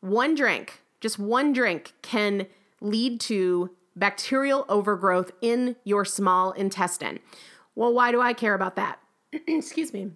One 0.00 0.34
drink, 0.34 0.82
just 1.00 1.18
one 1.18 1.54
drink, 1.54 1.94
can 2.02 2.46
lead 2.82 3.20
to 3.20 3.70
bacterial 3.96 4.66
overgrowth 4.68 5.32
in 5.40 5.76
your 5.84 6.04
small 6.04 6.52
intestine. 6.52 7.20
Well, 7.74 7.94
why 7.94 8.12
do 8.12 8.20
I 8.20 8.34
care 8.34 8.52
about 8.52 8.76
that? 8.76 8.98
Excuse 9.46 9.94
me. 9.94 10.10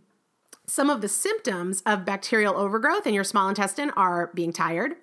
Some 0.67 0.91
of 0.91 1.01
the 1.01 1.09
symptoms 1.09 1.83
of 1.87 2.05
bacterial 2.05 2.55
overgrowth 2.55 3.07
in 3.07 3.15
your 3.15 3.25
small 3.25 3.49
intestine 3.49 3.93
are 3.93 4.31
being 4.35 4.53
tired, 4.53 4.97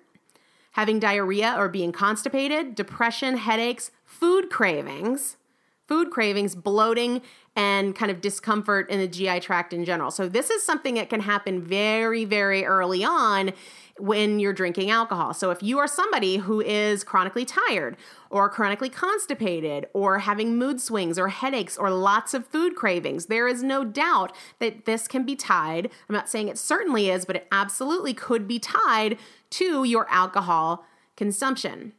having 0.72 1.00
diarrhea 1.00 1.56
or 1.58 1.68
being 1.68 1.90
constipated, 1.90 2.76
depression, 2.76 3.38
headaches, 3.38 3.90
food 4.04 4.50
cravings, 4.50 5.36
food 5.86 6.10
cravings, 6.10 6.54
bloating, 6.54 7.22
and 7.56 7.94
kind 7.94 8.10
of 8.10 8.20
discomfort 8.20 8.90
in 8.90 8.98
the 8.98 9.06
GI 9.06 9.40
tract 9.40 9.72
in 9.72 9.84
general. 9.84 10.10
So, 10.10 10.28
this 10.28 10.50
is 10.50 10.64
something 10.64 10.94
that 10.94 11.08
can 11.08 11.20
happen 11.20 11.62
very, 11.62 12.24
very 12.24 12.64
early 12.64 13.04
on 13.04 13.52
when 13.98 14.40
you're 14.40 14.52
drinking 14.52 14.90
alcohol. 14.90 15.34
So, 15.34 15.50
if 15.50 15.62
you 15.62 15.78
are 15.78 15.86
somebody 15.86 16.38
who 16.38 16.60
is 16.60 17.04
chronically 17.04 17.44
tired 17.44 17.96
or 18.30 18.48
chronically 18.48 18.88
constipated 18.88 19.86
or 19.92 20.20
having 20.20 20.56
mood 20.56 20.80
swings 20.80 21.18
or 21.18 21.28
headaches 21.28 21.76
or 21.76 21.90
lots 21.90 22.34
of 22.34 22.46
food 22.46 22.74
cravings, 22.74 23.26
there 23.26 23.46
is 23.46 23.62
no 23.62 23.84
doubt 23.84 24.34
that 24.58 24.84
this 24.84 25.06
can 25.06 25.24
be 25.24 25.36
tied. 25.36 25.90
I'm 26.08 26.14
not 26.14 26.28
saying 26.28 26.48
it 26.48 26.58
certainly 26.58 27.10
is, 27.10 27.24
but 27.24 27.36
it 27.36 27.46
absolutely 27.52 28.14
could 28.14 28.48
be 28.48 28.58
tied 28.58 29.18
to 29.50 29.84
your 29.84 30.10
alcohol 30.10 30.84
consumption. 31.16 31.92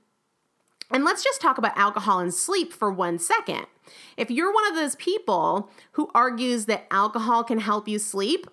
And 0.91 1.03
let's 1.03 1.23
just 1.23 1.41
talk 1.41 1.57
about 1.57 1.77
alcohol 1.77 2.19
and 2.19 2.33
sleep 2.33 2.73
for 2.73 2.91
one 2.91 3.17
second. 3.19 3.65
If 4.17 4.31
you're 4.31 4.53
one 4.53 4.67
of 4.67 4.75
those 4.75 4.95
people 4.95 5.69
who 5.93 6.09
argues 6.13 6.65
that 6.65 6.87
alcohol 6.91 7.43
can 7.43 7.59
help 7.59 7.87
you 7.87 7.99
sleep, 7.99 8.47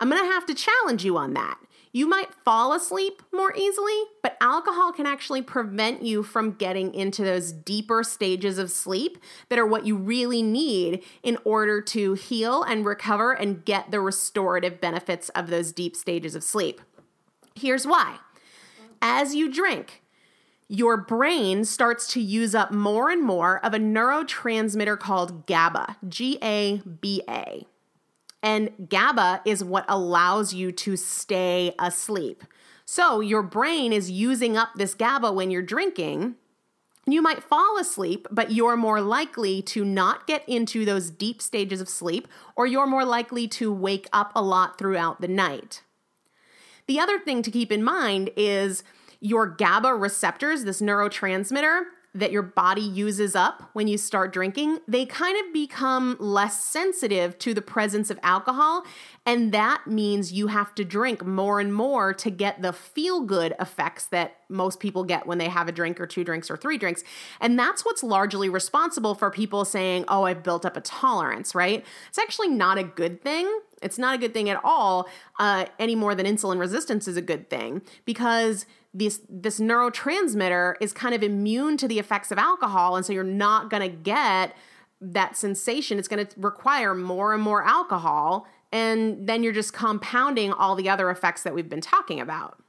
I'm 0.00 0.08
gonna 0.08 0.32
have 0.32 0.46
to 0.46 0.54
challenge 0.54 1.04
you 1.04 1.16
on 1.16 1.34
that. 1.34 1.58
You 1.92 2.06
might 2.06 2.34
fall 2.44 2.72
asleep 2.74 3.22
more 3.32 3.54
easily, 3.56 3.98
but 4.22 4.36
alcohol 4.40 4.92
can 4.92 5.06
actually 5.06 5.42
prevent 5.42 6.02
you 6.02 6.22
from 6.22 6.52
getting 6.52 6.94
into 6.94 7.24
those 7.24 7.52
deeper 7.52 8.04
stages 8.04 8.58
of 8.58 8.70
sleep 8.70 9.18
that 9.48 9.58
are 9.58 9.66
what 9.66 9.86
you 9.86 9.96
really 9.96 10.42
need 10.42 11.02
in 11.22 11.38
order 11.44 11.80
to 11.80 12.12
heal 12.14 12.62
and 12.62 12.84
recover 12.84 13.32
and 13.32 13.64
get 13.64 13.90
the 13.90 14.00
restorative 14.00 14.80
benefits 14.80 15.28
of 15.30 15.48
those 15.48 15.72
deep 15.72 15.96
stages 15.96 16.34
of 16.34 16.44
sleep. 16.44 16.80
Here's 17.54 17.86
why. 17.86 18.18
As 19.00 19.34
you 19.34 19.50
drink, 19.50 20.02
your 20.68 20.98
brain 20.98 21.64
starts 21.64 22.06
to 22.12 22.20
use 22.20 22.54
up 22.54 22.70
more 22.70 23.10
and 23.10 23.22
more 23.22 23.64
of 23.64 23.72
a 23.72 23.78
neurotransmitter 23.78 24.98
called 24.98 25.46
GABA, 25.46 25.96
G 26.08 26.38
A 26.42 26.82
B 27.00 27.22
A. 27.28 27.66
And 28.42 28.88
GABA 28.88 29.42
is 29.44 29.64
what 29.64 29.86
allows 29.88 30.54
you 30.54 30.70
to 30.72 30.96
stay 30.96 31.74
asleep. 31.78 32.44
So 32.84 33.20
your 33.20 33.42
brain 33.42 33.92
is 33.92 34.10
using 34.10 34.56
up 34.56 34.70
this 34.76 34.94
GABA 34.94 35.32
when 35.32 35.50
you're 35.50 35.62
drinking. 35.62 36.36
You 37.06 37.22
might 37.22 37.42
fall 37.42 37.78
asleep, 37.78 38.28
but 38.30 38.52
you're 38.52 38.76
more 38.76 39.00
likely 39.00 39.62
to 39.62 39.84
not 39.84 40.26
get 40.26 40.46
into 40.46 40.84
those 40.84 41.10
deep 41.10 41.40
stages 41.40 41.80
of 41.80 41.88
sleep, 41.88 42.28
or 42.54 42.66
you're 42.66 42.86
more 42.86 43.04
likely 43.04 43.48
to 43.48 43.72
wake 43.72 44.08
up 44.12 44.30
a 44.34 44.42
lot 44.42 44.78
throughout 44.78 45.22
the 45.22 45.28
night. 45.28 45.82
The 46.86 47.00
other 47.00 47.18
thing 47.18 47.42
to 47.42 47.50
keep 47.50 47.72
in 47.72 47.82
mind 47.82 48.30
is 48.36 48.82
your 49.20 49.46
GABA 49.46 49.94
receptors, 49.94 50.64
this 50.64 50.80
neurotransmitter 50.80 51.82
that 52.14 52.32
your 52.32 52.42
body 52.42 52.82
uses 52.82 53.36
up 53.36 53.70
when 53.74 53.86
you 53.86 53.98
start 53.98 54.32
drinking, 54.32 54.78
they 54.88 55.04
kind 55.04 55.38
of 55.38 55.52
become 55.52 56.16
less 56.18 56.64
sensitive 56.64 57.38
to 57.38 57.52
the 57.52 57.60
presence 57.60 58.10
of 58.10 58.18
alcohol. 58.22 58.84
And 59.26 59.52
that 59.52 59.86
means 59.86 60.32
you 60.32 60.46
have 60.46 60.74
to 60.76 60.84
drink 60.84 61.24
more 61.24 61.60
and 61.60 61.72
more 61.72 62.14
to 62.14 62.30
get 62.30 62.62
the 62.62 62.72
feel 62.72 63.20
good 63.20 63.54
effects 63.60 64.06
that 64.06 64.38
most 64.48 64.80
people 64.80 65.04
get 65.04 65.26
when 65.26 65.36
they 65.36 65.48
have 65.48 65.68
a 65.68 65.72
drink 65.72 66.00
or 66.00 66.06
two 66.06 66.24
drinks 66.24 66.50
or 66.50 66.56
three 66.56 66.78
drinks. 66.78 67.04
And 67.40 67.58
that's 67.58 67.84
what's 67.84 68.02
largely 68.02 68.48
responsible 68.48 69.14
for 69.14 69.30
people 69.30 69.66
saying, 69.66 70.06
oh, 70.08 70.24
I've 70.24 70.42
built 70.42 70.64
up 70.64 70.78
a 70.78 70.80
tolerance, 70.80 71.54
right? 71.54 71.84
It's 72.08 72.18
actually 72.18 72.48
not 72.48 72.78
a 72.78 72.84
good 72.84 73.22
thing. 73.22 73.60
It's 73.82 73.98
not 73.98 74.14
a 74.14 74.18
good 74.18 74.32
thing 74.32 74.48
at 74.48 74.60
all, 74.64 75.08
uh, 75.38 75.66
any 75.78 75.94
more 75.94 76.14
than 76.14 76.26
insulin 76.26 76.58
resistance 76.58 77.06
is 77.06 77.16
a 77.16 77.22
good 77.22 77.48
thing 77.48 77.82
because 78.04 78.66
this 78.94 79.20
this 79.28 79.60
neurotransmitter 79.60 80.74
is 80.80 80.92
kind 80.92 81.14
of 81.14 81.22
immune 81.22 81.76
to 81.76 81.88
the 81.88 81.98
effects 81.98 82.30
of 82.30 82.38
alcohol 82.38 82.96
and 82.96 83.04
so 83.04 83.12
you're 83.12 83.24
not 83.24 83.70
going 83.70 83.82
to 83.82 83.96
get 83.96 84.56
that 85.00 85.36
sensation. 85.36 85.98
It's 85.98 86.08
going 86.08 86.26
to 86.26 86.40
require 86.40 86.94
more 86.94 87.32
and 87.32 87.42
more 87.42 87.64
alcohol 87.64 88.46
and 88.72 89.26
then 89.26 89.42
you're 89.42 89.52
just 89.52 89.72
compounding 89.72 90.52
all 90.52 90.74
the 90.74 90.88
other 90.88 91.10
effects 91.10 91.42
that 91.42 91.54
we've 91.54 91.68
been 91.68 91.80
talking 91.80 92.20
about. 92.20 92.62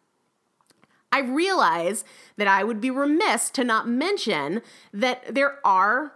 I 1.12 1.22
realize 1.22 2.04
that 2.38 2.48
I 2.48 2.64
would 2.64 2.80
be 2.80 2.92
remiss 2.92 3.50
to 3.52 3.64
not 3.64 3.88
mention 3.88 4.62
that 4.94 5.34
there 5.34 5.58
are 5.66 6.14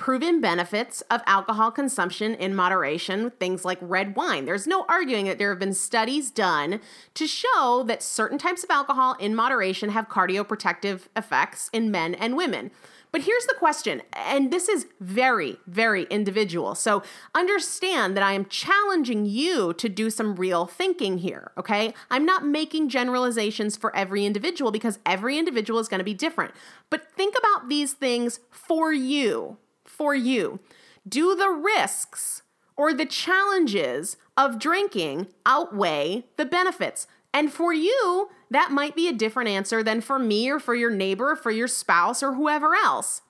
proven 0.00 0.40
benefits 0.40 1.02
of 1.10 1.20
alcohol 1.26 1.70
consumption 1.70 2.34
in 2.36 2.54
moderation 2.54 3.22
with 3.22 3.34
things 3.34 3.66
like 3.66 3.76
red 3.82 4.16
wine. 4.16 4.46
There's 4.46 4.66
no 4.66 4.86
arguing 4.88 5.26
that 5.26 5.36
there 5.36 5.50
have 5.50 5.58
been 5.58 5.74
studies 5.74 6.30
done 6.30 6.80
to 7.12 7.26
show 7.26 7.84
that 7.86 8.02
certain 8.02 8.38
types 8.38 8.64
of 8.64 8.70
alcohol 8.70 9.14
in 9.20 9.34
moderation 9.34 9.90
have 9.90 10.08
cardioprotective 10.08 11.02
effects 11.14 11.68
in 11.74 11.90
men 11.90 12.14
and 12.14 12.34
women. 12.34 12.70
But 13.12 13.22
here's 13.24 13.44
the 13.44 13.54
question, 13.58 14.00
and 14.14 14.50
this 14.50 14.70
is 14.70 14.86
very, 15.00 15.58
very 15.66 16.04
individual. 16.04 16.74
So 16.74 17.02
understand 17.34 18.16
that 18.16 18.24
I 18.24 18.32
am 18.32 18.46
challenging 18.46 19.26
you 19.26 19.74
to 19.74 19.88
do 19.90 20.08
some 20.08 20.34
real 20.36 20.64
thinking 20.64 21.18
here, 21.18 21.52
okay? 21.58 21.92
I'm 22.10 22.24
not 22.24 22.46
making 22.46 22.88
generalizations 22.88 23.76
for 23.76 23.94
every 23.94 24.24
individual 24.24 24.70
because 24.70 24.98
every 25.04 25.36
individual 25.36 25.78
is 25.78 25.88
to 25.88 26.04
be 26.04 26.14
different. 26.14 26.54
But 26.88 27.12
think 27.12 27.34
about 27.36 27.68
these 27.68 27.92
things 27.92 28.40
for 28.50 28.94
you, 28.94 29.58
for 30.00 30.14
you. 30.14 30.60
Do 31.06 31.36
the 31.36 31.50
risks 31.50 32.40
or 32.74 32.94
the 32.94 33.04
challenges 33.04 34.16
of 34.34 34.58
drinking 34.58 35.26
outweigh 35.44 36.24
the 36.38 36.46
benefits? 36.46 37.06
And 37.34 37.52
for 37.52 37.74
you, 37.74 38.30
that 38.50 38.70
might 38.70 38.96
be 38.96 39.08
a 39.08 39.12
different 39.12 39.50
answer 39.50 39.82
than 39.82 40.00
for 40.00 40.18
me 40.18 40.48
or 40.48 40.58
for 40.58 40.74
your 40.74 40.90
neighbor 40.90 41.32
or 41.32 41.36
for 41.36 41.50
your 41.50 41.68
spouse 41.68 42.22
or 42.22 42.32
whoever 42.32 42.74
else. 42.74 43.20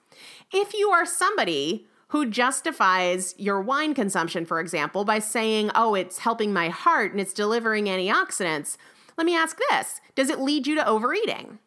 If 0.53 0.73
you 0.73 0.91
are 0.91 1.05
somebody 1.05 1.89
who 2.11 2.31
justifies 2.31 3.35
your 3.37 3.61
wine 3.61 3.93
consumption, 3.93 4.47
for 4.47 4.61
example, 4.61 5.05
by 5.05 5.19
saying, 5.19 5.73
oh, 5.75 5.97
it's 5.97 6.19
helping 6.19 6.53
my 6.53 6.69
heart 6.69 7.11
and 7.11 7.21
it's 7.21 7.35
delivering 7.35 7.87
antioxidants, 7.87 8.77
let 9.19 9.27
me 9.27 9.35
ask 9.35 9.59
this 9.71 10.01
Does 10.15 10.31
it 10.31 10.39
lead 10.39 10.69
you 10.69 10.77
to 10.77 10.87
overeating? 10.87 11.59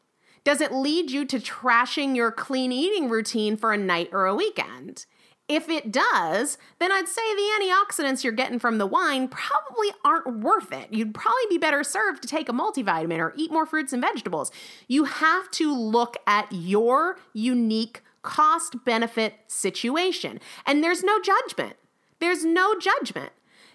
Does 0.43 0.60
it 0.60 0.73
lead 0.73 1.10
you 1.10 1.25
to 1.25 1.39
trashing 1.39 2.15
your 2.15 2.32
clean 2.32 2.71
eating 2.71 3.10
routine 3.10 3.56
for 3.56 3.71
a 3.71 3.77
night 3.77 4.10
or 4.12 4.25
a 4.25 4.36
weekend? 4.36 5.06
If 5.49 5.69
it 5.69 5.91
does, 5.91 6.58
then 6.79 6.91
I'd 6.91 7.08
say 7.08 7.21
the 7.36 7.60
antioxidants 7.60 8.23
you're 8.23 8.34
getting 8.34 8.60
from 8.60 8.77
the 8.77 8.88
wine 8.88 9.27
probably 9.27 9.89
aren't 10.03 10.39
worth 10.39 10.71
it. 10.71 10.88
You'd 10.91 11.13
probably 11.13 11.43
be 11.49 11.58
better 11.58 11.84
served 11.84 12.21
to 12.21 12.27
take 12.27 12.47
a 12.47 12.53
multivitamin 12.53 13.19
or 13.19 13.34
eat 13.36 13.51
more 13.51 13.65
fruits 13.65 13.93
and 13.93 14.01
vegetables. 14.01 14.51
You 14.88 15.03
have 15.03 15.51
to 15.51 15.75
look 15.75 16.15
at 16.25 16.47
your 16.51 17.17
unique 17.34 18.03
cost 18.21 18.86
benefit 18.86 19.36
situation. 19.47 20.39
And 20.65 20.84
there's 20.84 21.03
no 21.03 21.19
judgment. 21.19 21.75
There's 22.19 22.45
no 22.45 22.79
judgment. 22.79 23.32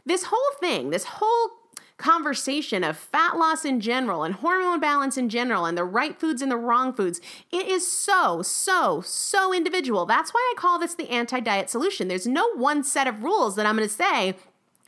This 0.06 0.24
whole 0.24 0.58
thing, 0.58 0.88
this 0.88 1.04
whole 1.04 1.50
conversation 1.98 2.84
of 2.84 2.96
fat 2.96 3.36
loss 3.36 3.64
in 3.64 3.80
general 3.80 4.22
and 4.22 4.36
hormone 4.36 4.80
balance 4.80 5.18
in 5.18 5.28
general 5.28 5.66
and 5.66 5.76
the 5.76 5.84
right 5.84 6.18
foods 6.18 6.40
and 6.40 6.50
the 6.50 6.56
wrong 6.56 6.92
foods, 6.92 7.20
it 7.52 7.66
is 7.66 7.90
so, 7.90 8.40
so, 8.40 9.00
so 9.02 9.52
individual. 9.52 10.06
That's 10.06 10.32
why 10.32 10.54
I 10.54 10.58
call 10.58 10.78
this 10.78 10.94
the 10.94 11.10
anti 11.10 11.40
diet 11.40 11.68
solution. 11.68 12.08
There's 12.08 12.26
no 12.26 12.54
one 12.54 12.84
set 12.84 13.06
of 13.06 13.22
rules 13.22 13.56
that 13.56 13.66
I'm 13.66 13.76
going 13.76 13.88
to 13.88 13.94
say, 13.94 14.36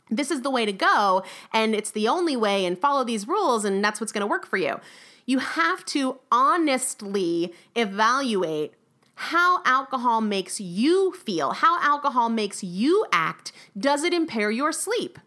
this 0.09 0.31
is 0.31 0.41
the 0.41 0.49
way 0.49 0.65
to 0.65 0.73
go 0.73 1.23
and 1.53 1.75
it's 1.75 1.91
the 1.91 2.07
only 2.07 2.35
way 2.35 2.65
and 2.65 2.77
follow 2.77 3.03
these 3.03 3.27
rules 3.27 3.63
and 3.63 3.83
that's 3.83 4.01
what's 4.01 4.11
going 4.11 4.21
to 4.21 4.27
work 4.27 4.45
for 4.45 4.57
you. 4.57 4.79
You 5.25 5.39
have 5.39 5.85
to 5.85 6.19
honestly 6.31 7.53
evaluate 7.75 8.73
how 9.15 9.61
alcohol 9.65 10.19
makes 10.19 10.59
you 10.59 11.13
feel, 11.13 11.51
how 11.51 11.79
alcohol 11.81 12.29
makes 12.29 12.63
you 12.63 13.05
act. 13.13 13.51
Does 13.77 14.03
it 14.03 14.13
impair 14.13 14.49
your 14.49 14.71
sleep? 14.71 15.19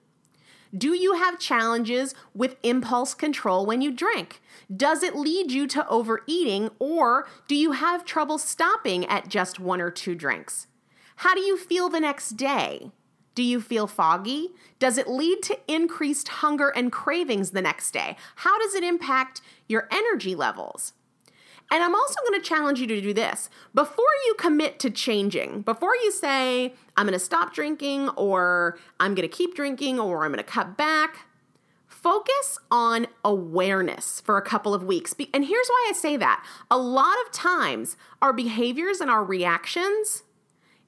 Do 0.76 0.92
you 0.92 1.14
have 1.14 1.38
challenges 1.38 2.16
with 2.34 2.56
impulse 2.64 3.14
control 3.14 3.64
when 3.64 3.80
you 3.80 3.92
drink? 3.92 4.42
Does 4.74 5.04
it 5.04 5.14
lead 5.14 5.52
you 5.52 5.68
to 5.68 5.86
overeating 5.88 6.70
or 6.80 7.28
do 7.46 7.54
you 7.54 7.72
have 7.72 8.04
trouble 8.04 8.38
stopping 8.38 9.04
at 9.06 9.28
just 9.28 9.60
one 9.60 9.80
or 9.80 9.90
two 9.90 10.16
drinks? 10.16 10.66
How 11.16 11.34
do 11.34 11.42
you 11.42 11.56
feel 11.56 11.88
the 11.88 12.00
next 12.00 12.30
day? 12.30 12.90
Do 13.36 13.42
you 13.44 13.60
feel 13.60 13.86
foggy? 13.86 14.48
Does 14.80 14.98
it 14.98 15.08
lead 15.08 15.42
to 15.44 15.58
increased 15.68 16.28
hunger 16.28 16.70
and 16.70 16.90
cravings 16.90 17.50
the 17.50 17.62
next 17.62 17.92
day? 17.92 18.16
How 18.36 18.58
does 18.58 18.74
it 18.74 18.82
impact 18.82 19.42
your 19.68 19.88
energy 19.92 20.34
levels? 20.34 20.92
And 21.70 21.82
I'm 21.82 21.94
also 21.94 22.20
going 22.28 22.40
to 22.40 22.46
challenge 22.46 22.78
you 22.78 22.86
to 22.86 23.00
do 23.00 23.12
this. 23.12 23.50
Before 23.74 24.04
you 24.26 24.34
commit 24.38 24.78
to 24.80 24.90
changing, 24.90 25.62
before 25.62 25.96
you 25.96 26.12
say, 26.12 26.74
I'm 26.96 27.06
going 27.06 27.18
to 27.18 27.24
stop 27.24 27.52
drinking, 27.52 28.10
or 28.10 28.78
I'm 29.00 29.14
going 29.14 29.28
to 29.28 29.34
keep 29.34 29.54
drinking, 29.54 29.98
or 29.98 30.24
I'm 30.24 30.30
going 30.30 30.44
to 30.44 30.50
cut 30.50 30.76
back, 30.76 31.26
focus 31.88 32.58
on 32.70 33.06
awareness 33.24 34.20
for 34.20 34.36
a 34.36 34.42
couple 34.42 34.74
of 34.74 34.84
weeks. 34.84 35.14
And 35.32 35.44
here's 35.44 35.68
why 35.68 35.86
I 35.88 35.92
say 35.94 36.16
that. 36.18 36.44
A 36.70 36.76
lot 36.78 37.16
of 37.26 37.32
times, 37.32 37.96
our 38.20 38.32
behaviors 38.32 39.00
and 39.00 39.10
our 39.10 39.24
reactions 39.24 40.22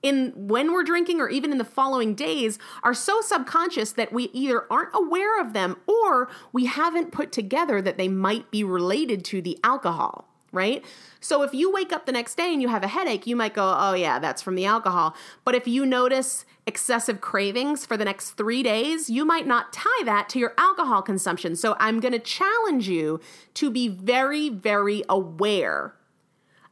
in 0.03 0.33
when 0.37 0.73
we're 0.73 0.85
drinking 0.85 1.21
or 1.21 1.29
even 1.29 1.53
in 1.53 1.59
the 1.59 1.65
following 1.65 2.15
days 2.15 2.59
are 2.83 2.95
so 2.95 3.21
subconscious 3.21 3.93
that 3.93 4.13
we 4.13 4.25
either 4.33 4.71
aren't 4.71 4.95
aware 4.95 5.41
of 5.41 5.53
them 5.53 5.77
or 5.87 6.29
we 6.53 6.67
haven't 6.67 7.13
put 7.13 7.33
together 7.33 7.81
that 7.83 7.97
they 7.97 8.09
might 8.09 8.51
be 8.51 8.63
related 8.63 9.25
to 9.25 9.41
the 9.41 9.59
alcohol 9.65 10.26
right? 10.53 10.85
So 11.21 11.43
if 11.43 11.53
you 11.53 11.73
wake 11.73 11.93
up 11.93 12.07
the 12.07 12.13
next 12.13 12.37
day 12.37 12.53
and 12.53 12.63
you 12.63 12.69
have 12.69 12.83
a 12.83 12.89
headache, 12.89 13.27
you 13.27 13.37
might 13.37 13.55
go, 13.55 13.75
oh, 13.79 13.95
yeah, 13.95 14.19
that's 14.19 14.43
from 14.43 14.55
the 14.55 14.65
alcohol. 14.65 15.15
But 15.45 15.55
if 15.55 15.67
you 15.67 15.85
notice 15.85 16.45
excessive 16.67 17.21
cravings 17.21 17.87
for 17.87 17.97
the 17.97 18.05
next 18.05 18.31
three 18.33 18.63
days, 18.63 19.09
you 19.11 19.25
might 19.25 19.47
not 19.47 19.73
tie 19.73 20.05
that 20.05 20.29
to 20.31 20.39
your 20.39 20.55
alcohol 20.59 21.03
consumption. 21.03 21.57
So 21.57 21.77
I'm 21.79 22.01
to 22.01 22.19
challenge 22.19 22.89
you 22.89 23.21
to 23.55 23.71
be 23.71 23.89
very, 23.89 24.49
very 24.49 25.03
aware 25.09 25.95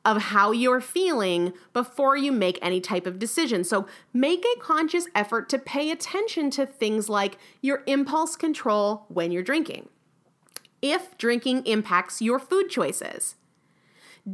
of 0.04 0.20
how 0.20 0.52
you're 0.52 0.80
feeling 0.80 1.52
before 1.72 2.16
you 2.16 2.30
make 2.30 2.58
any 2.60 2.80
type 2.80 3.06
of 3.06 3.18
decision. 3.18 3.64
So 3.64 3.86
make 4.12 4.44
a 4.44 4.60
conscious 4.60 5.06
effort 5.14 5.48
to 5.48 5.58
pay 5.58 5.90
attention 5.90 6.50
to 6.50 6.66
things 6.66 7.08
like 7.08 7.38
your 7.62 7.82
impulse 7.86 8.36
control 8.36 9.06
when 9.08 9.32
you're 9.32 9.42
drinking. 9.42 9.88
If 10.82 11.16
drinking 11.16 11.64
impacts 11.64 12.20
your 12.20 12.38
food 12.38 12.68
choices, 12.68 13.36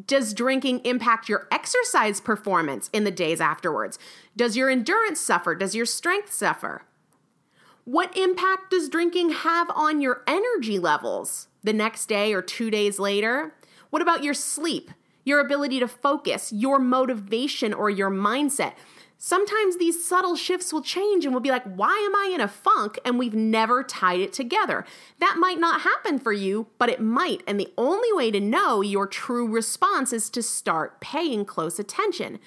does 0.06 0.34
drinking 0.34 0.80
impact 0.84 1.28
your 1.28 1.48
exercise 1.50 2.20
performance 2.20 2.88
in 2.92 3.04
the 3.04 3.10
days 3.10 3.40
afterwards? 3.40 3.98
Does 4.36 4.56
your 4.56 4.70
endurance 4.70 5.20
suffer? 5.20 5.54
Does 5.54 5.74
your 5.74 5.86
strength 5.86 6.32
suffer? 6.32 6.82
What 7.84 8.16
impact 8.16 8.70
does 8.70 8.88
drinking 8.88 9.30
have 9.30 9.68
on 9.74 10.00
your 10.00 10.22
energy 10.26 10.78
levels 10.78 11.48
the 11.64 11.72
next 11.72 12.06
day 12.06 12.32
or 12.32 12.42
two 12.42 12.70
days 12.70 12.98
later? 12.98 13.54
What 13.90 14.02
about 14.02 14.22
your 14.22 14.34
sleep, 14.34 14.92
your 15.24 15.40
ability 15.40 15.80
to 15.80 15.88
focus, 15.88 16.52
your 16.52 16.78
motivation, 16.78 17.74
or 17.74 17.90
your 17.90 18.10
mindset? 18.10 18.74
Sometimes 19.22 19.76
these 19.76 20.02
subtle 20.02 20.34
shifts 20.34 20.72
will 20.72 20.80
change 20.80 21.24
and 21.24 21.32
we'll 21.32 21.42
be 21.42 21.50
like, 21.50 21.64
why 21.64 21.92
am 22.06 22.16
I 22.16 22.32
in 22.34 22.40
a 22.40 22.48
funk? 22.48 22.98
And 23.04 23.18
we've 23.18 23.34
never 23.34 23.84
tied 23.84 24.18
it 24.18 24.32
together. 24.32 24.84
That 25.20 25.36
might 25.38 25.60
not 25.60 25.82
happen 25.82 26.18
for 26.18 26.32
you, 26.32 26.68
but 26.78 26.88
it 26.88 27.00
might. 27.00 27.42
And 27.46 27.60
the 27.60 27.72
only 27.76 28.10
way 28.14 28.30
to 28.30 28.40
know 28.40 28.80
your 28.80 29.06
true 29.06 29.46
response 29.46 30.14
is 30.14 30.30
to 30.30 30.42
start 30.42 31.00
paying 31.00 31.44
close 31.44 31.78
attention. 31.78 32.40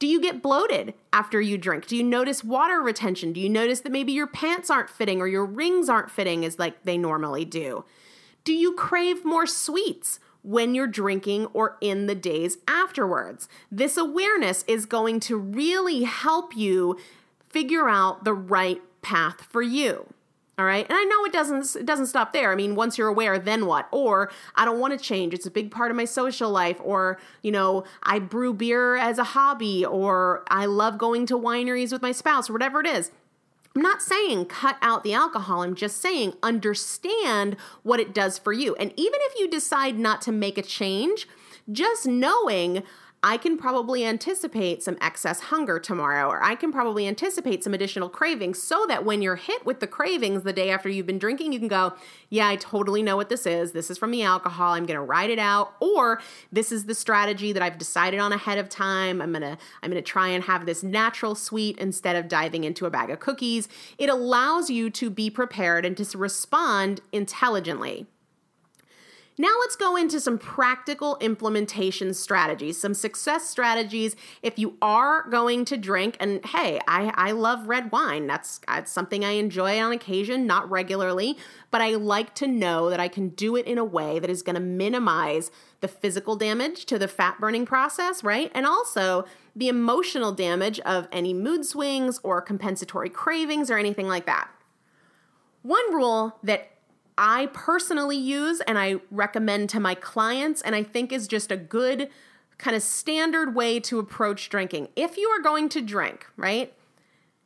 Do 0.00 0.08
you 0.08 0.20
get 0.20 0.42
bloated 0.42 0.94
after 1.12 1.40
you 1.40 1.56
drink? 1.56 1.86
Do 1.86 1.96
you 1.96 2.02
notice 2.02 2.42
water 2.42 2.82
retention? 2.82 3.32
Do 3.32 3.40
you 3.40 3.48
notice 3.48 3.80
that 3.80 3.92
maybe 3.92 4.12
your 4.12 4.26
pants 4.26 4.68
aren't 4.68 4.90
fitting 4.90 5.20
or 5.20 5.28
your 5.28 5.46
rings 5.46 5.88
aren't 5.88 6.10
fitting 6.10 6.44
as 6.44 6.58
like 6.58 6.82
they 6.82 6.98
normally 6.98 7.44
do? 7.44 7.84
Do 8.44 8.52
you 8.52 8.74
crave 8.74 9.24
more 9.24 9.46
sweets? 9.46 10.18
When 10.46 10.76
you're 10.76 10.86
drinking 10.86 11.46
or 11.46 11.76
in 11.80 12.06
the 12.06 12.14
days 12.14 12.58
afterwards. 12.68 13.48
This 13.70 13.96
awareness 13.96 14.64
is 14.68 14.86
going 14.86 15.18
to 15.20 15.36
really 15.36 16.04
help 16.04 16.56
you 16.56 16.96
figure 17.48 17.88
out 17.88 18.24
the 18.24 18.32
right 18.32 18.80
path 19.02 19.42
for 19.50 19.60
you. 19.60 20.06
All 20.58 20.64
right. 20.64 20.86
And 20.88 20.96
I 20.96 21.04
know 21.04 21.24
it 21.24 21.32
doesn't 21.32 21.76
it 21.76 21.84
doesn't 21.84 22.06
stop 22.06 22.32
there. 22.32 22.50
I 22.50 22.54
mean, 22.54 22.76
once 22.76 22.96
you're 22.96 23.08
aware, 23.08 23.38
then 23.38 23.66
what? 23.66 23.88
Or 23.90 24.30
I 24.54 24.64
don't 24.64 24.78
want 24.80 24.98
to 24.98 25.04
change. 25.04 25.34
It's 25.34 25.44
a 25.44 25.50
big 25.50 25.70
part 25.70 25.90
of 25.90 25.96
my 25.96 26.06
social 26.06 26.50
life 26.50 26.80
or, 26.82 27.18
you 27.42 27.50
know, 27.50 27.84
I 28.04 28.20
brew 28.20 28.54
beer 28.54 28.96
as 28.96 29.18
a 29.18 29.24
hobby 29.24 29.84
or 29.84 30.44
I 30.48 30.64
love 30.64 30.96
going 30.96 31.26
to 31.26 31.38
wineries 31.38 31.92
with 31.92 32.00
my 32.00 32.12
spouse 32.12 32.48
or 32.48 32.54
whatever 32.54 32.80
it 32.80 32.86
is. 32.86 33.10
I'm 33.76 33.82
not 33.82 34.00
saying 34.00 34.46
cut 34.46 34.78
out 34.80 35.04
the 35.04 35.12
alcohol. 35.12 35.60
I'm 35.60 35.74
just 35.74 36.00
saying 36.00 36.32
understand 36.42 37.58
what 37.82 38.00
it 38.00 38.14
does 38.14 38.38
for 38.38 38.54
you. 38.54 38.74
And 38.76 38.90
even 38.96 39.20
if 39.24 39.38
you 39.38 39.50
decide 39.50 39.98
not 39.98 40.22
to 40.22 40.32
make 40.32 40.56
a 40.56 40.62
change, 40.62 41.28
just 41.70 42.06
knowing 42.06 42.82
I 43.26 43.38
can 43.38 43.58
probably 43.58 44.04
anticipate 44.04 44.84
some 44.84 44.96
excess 45.00 45.40
hunger 45.40 45.80
tomorrow, 45.80 46.28
or 46.28 46.40
I 46.44 46.54
can 46.54 46.70
probably 46.70 47.08
anticipate 47.08 47.64
some 47.64 47.74
additional 47.74 48.08
cravings 48.08 48.62
so 48.62 48.86
that 48.86 49.04
when 49.04 49.20
you're 49.20 49.34
hit 49.34 49.66
with 49.66 49.80
the 49.80 49.88
cravings 49.88 50.44
the 50.44 50.52
day 50.52 50.70
after 50.70 50.88
you've 50.88 51.08
been 51.08 51.18
drinking, 51.18 51.52
you 51.52 51.58
can 51.58 51.66
go, 51.66 51.94
Yeah, 52.30 52.46
I 52.46 52.54
totally 52.54 53.02
know 53.02 53.16
what 53.16 53.28
this 53.28 53.44
is. 53.44 53.72
This 53.72 53.90
is 53.90 53.98
from 53.98 54.12
the 54.12 54.22
alcohol. 54.22 54.74
I'm 54.74 54.86
going 54.86 54.94
to 54.94 55.02
ride 55.02 55.30
it 55.30 55.40
out. 55.40 55.74
Or 55.80 56.22
this 56.52 56.70
is 56.70 56.84
the 56.84 56.94
strategy 56.94 57.50
that 57.50 57.64
I've 57.64 57.78
decided 57.78 58.20
on 58.20 58.32
ahead 58.32 58.58
of 58.58 58.68
time. 58.68 59.20
I'm 59.20 59.32
going 59.32 59.42
to, 59.42 59.58
I'm 59.82 59.90
going 59.90 60.00
to 60.00 60.08
try 60.08 60.28
and 60.28 60.44
have 60.44 60.64
this 60.64 60.84
natural 60.84 61.34
sweet 61.34 61.78
instead 61.78 62.14
of 62.14 62.28
diving 62.28 62.62
into 62.62 62.86
a 62.86 62.90
bag 62.90 63.10
of 63.10 63.18
cookies. 63.18 63.68
It 63.98 64.08
allows 64.08 64.70
you 64.70 64.88
to 64.90 65.10
be 65.10 65.30
prepared 65.30 65.84
and 65.84 65.96
to 65.96 66.16
respond 66.16 67.00
intelligently. 67.10 68.06
Now 69.38 69.54
let's 69.60 69.76
go 69.76 69.96
into 69.96 70.18
some 70.18 70.38
practical 70.38 71.18
implementation 71.20 72.14
strategies, 72.14 72.80
some 72.80 72.94
success 72.94 73.48
strategies 73.50 74.16
if 74.42 74.58
you 74.58 74.78
are 74.80 75.28
going 75.28 75.66
to 75.66 75.76
drink. 75.76 76.16
And 76.18 76.42
hey, 76.46 76.80
I, 76.88 77.12
I 77.14 77.32
love 77.32 77.68
red 77.68 77.92
wine. 77.92 78.26
That's, 78.26 78.60
that's 78.66 78.90
something 78.90 79.26
I 79.26 79.32
enjoy 79.32 79.78
on 79.78 79.92
occasion, 79.92 80.46
not 80.46 80.70
regularly, 80.70 81.36
but 81.70 81.82
I 81.82 81.90
like 81.96 82.34
to 82.36 82.46
know 82.46 82.88
that 82.88 82.98
I 82.98 83.08
can 83.08 83.28
do 83.28 83.56
it 83.56 83.66
in 83.66 83.76
a 83.76 83.84
way 83.84 84.18
that 84.18 84.30
is 84.30 84.42
going 84.42 84.54
to 84.54 84.60
minimize 84.60 85.50
the 85.80 85.88
physical 85.88 86.36
damage 86.36 86.86
to 86.86 86.98
the 86.98 87.08
fat 87.08 87.38
burning 87.38 87.66
process, 87.66 88.24
right? 88.24 88.50
And 88.54 88.64
also 88.64 89.26
the 89.54 89.68
emotional 89.68 90.32
damage 90.32 90.80
of 90.80 91.08
any 91.12 91.34
mood 91.34 91.66
swings 91.66 92.20
or 92.22 92.40
compensatory 92.40 93.10
cravings 93.10 93.70
or 93.70 93.76
anything 93.76 94.08
like 94.08 94.24
that. 94.24 94.48
One 95.60 95.94
rule 95.94 96.38
that 96.42 96.70
I 97.18 97.46
personally 97.52 98.16
use 98.16 98.60
and 98.60 98.78
I 98.78 98.96
recommend 99.10 99.70
to 99.70 99.80
my 99.80 99.94
clients, 99.94 100.60
and 100.62 100.74
I 100.74 100.82
think 100.82 101.12
is 101.12 101.26
just 101.26 101.50
a 101.50 101.56
good 101.56 102.10
kind 102.58 102.76
of 102.76 102.82
standard 102.82 103.54
way 103.54 103.80
to 103.80 103.98
approach 103.98 104.48
drinking. 104.48 104.88
If 104.96 105.16
you 105.16 105.28
are 105.28 105.40
going 105.40 105.68
to 105.70 105.80
drink, 105.80 106.26
right, 106.36 106.72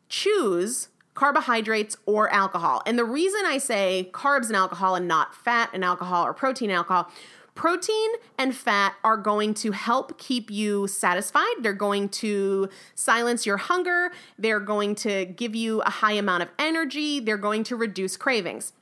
choose 0.08 0.88
carbohydrates 1.14 1.96
or 2.06 2.32
alcohol. 2.32 2.82
And 2.86 2.98
the 2.98 3.04
reason 3.04 3.42
I 3.44 3.58
say 3.58 4.10
carbs 4.12 4.46
and 4.46 4.56
alcohol 4.56 4.94
and 4.94 5.06
not 5.06 5.34
fat 5.34 5.70
and 5.72 5.84
alcohol 5.84 6.24
or 6.24 6.32
protein 6.32 6.70
and 6.70 6.76
alcohol, 6.76 7.10
protein 7.54 8.10
and 8.38 8.54
fat 8.54 8.94
are 9.04 9.16
going 9.16 9.52
to 9.54 9.72
help 9.72 10.16
keep 10.18 10.50
you 10.50 10.86
satisfied. 10.86 11.54
They're 11.60 11.72
going 11.72 12.08
to 12.08 12.68
silence 12.94 13.44
your 13.44 13.58
hunger. 13.58 14.12
They're 14.38 14.60
going 14.60 14.94
to 14.96 15.26
give 15.26 15.54
you 15.54 15.82
a 15.82 15.90
high 15.90 16.12
amount 16.12 16.44
of 16.44 16.48
energy. 16.58 17.20
They're 17.20 17.36
going 17.36 17.64
to 17.64 17.76
reduce 17.76 18.16
cravings. 18.16 18.72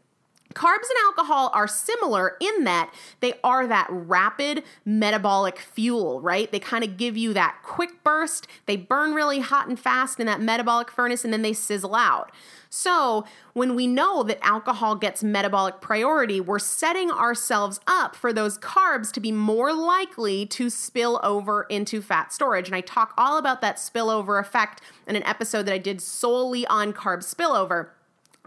Carbs 0.55 0.89
and 0.89 0.99
alcohol 1.05 1.51
are 1.53 1.69
similar 1.69 2.37
in 2.41 2.65
that 2.65 2.93
they 3.21 3.35
are 3.45 3.67
that 3.67 3.87
rapid 3.91 4.65
metabolic 4.85 5.59
fuel, 5.59 6.21
right? 6.21 6.51
They 6.51 6.59
kind 6.59 6.83
of 6.83 6.97
give 6.97 7.17
you 7.17 7.35
that 7.35 7.59
quick 7.63 8.03
burst. 8.03 8.47
They 8.67 8.77
burn 8.77 9.13
really 9.13 9.41
hot 9.41 9.69
and 9.69 9.79
fast 9.79 10.19
in 10.19 10.27
that 10.27 10.41
metabolic 10.41 10.91
furnace 10.91 11.23
and 11.25 11.33
then 11.33 11.43
they 11.43 11.53
sizzle 11.53 11.95
out. 11.95 12.33
So, 12.71 13.25
when 13.55 13.75
we 13.75 13.87
know 13.87 14.23
that 14.23 14.45
alcohol 14.45 14.95
gets 14.95 15.25
metabolic 15.25 15.81
priority, 15.81 16.39
we're 16.41 16.59
setting 16.59 17.11
ourselves 17.11 17.81
up 17.87 18.15
for 18.15 18.31
those 18.31 18.59
carbs 18.59 19.11
to 19.13 19.21
be 19.21 19.33
more 19.33 19.73
likely 19.73 20.45
to 20.47 20.69
spill 20.69 21.19
over 21.23 21.63
into 21.71 22.03
fat 22.03 22.33
storage. 22.33 22.69
And 22.69 22.77
I 22.77 22.83
talk 22.83 23.15
all 23.17 23.39
about 23.39 23.63
that 23.63 23.77
spillover 23.77 24.39
effect 24.39 24.83
in 25.07 25.17
an 25.17 25.25
episode 25.25 25.65
that 25.65 25.75
I 25.75 25.79
did 25.79 26.03
solely 26.03 26.67
on 26.67 26.93
carb 26.93 27.21
spillover. 27.21 27.89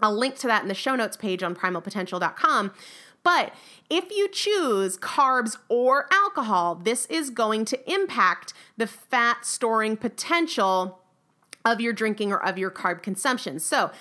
I'll 0.02 0.16
link 0.16 0.38
to 0.40 0.48
that 0.48 0.62
in 0.62 0.68
the 0.68 0.74
show 0.74 0.96
notes 0.96 1.18
page 1.18 1.44
on 1.44 1.56
primalpotential.com. 1.56 2.72
But 3.24 3.54
if 3.90 4.10
you 4.10 4.28
choose 4.30 4.98
carbs 4.98 5.58
or 5.70 6.08
alcohol, 6.12 6.76
this 6.76 7.06
is 7.06 7.30
going 7.30 7.66
to 7.66 7.92
impact 7.92 8.54
the 8.78 8.88
fat 8.88 9.46
storing 9.46 9.98
potential 9.98 11.00
of 11.64 11.80
your 11.80 11.94
drinking 11.94 12.32
or 12.32 12.44
of 12.44 12.58
your 12.58 12.72
carb 12.72 13.04
consumption. 13.04 13.60
So, 13.60 13.92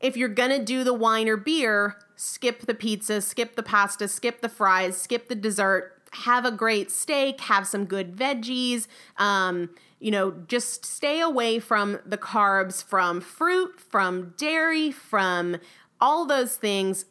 if 0.00 0.16
you're 0.16 0.28
gonna 0.28 0.64
do 0.64 0.82
the 0.82 0.94
wine 0.94 1.28
or 1.28 1.36
beer, 1.36 1.96
skip 2.16 2.62
the 2.66 2.74
pizza, 2.74 3.20
skip 3.20 3.54
the 3.54 3.62
pasta, 3.62 4.08
skip 4.08 4.40
the 4.40 4.48
fries, 4.48 4.96
skip 4.96 5.28
the 5.28 5.34
dessert, 5.34 6.02
have 6.12 6.44
a 6.44 6.50
great 6.50 6.90
steak, 6.90 7.40
have 7.42 7.66
some 7.66 7.84
good 7.84 8.16
veggies. 8.16 8.86
Um, 9.16 9.70
you 10.02 10.10
know, 10.10 10.32
just 10.48 10.84
stay 10.84 11.20
away 11.20 11.60
from 11.60 12.00
the 12.04 12.18
carbs 12.18 12.82
from 12.82 13.20
fruit, 13.20 13.80
from 13.80 14.34
dairy, 14.36 14.90
from 14.90 15.58
all 16.00 16.26
those 16.26 16.56
things 16.56 17.04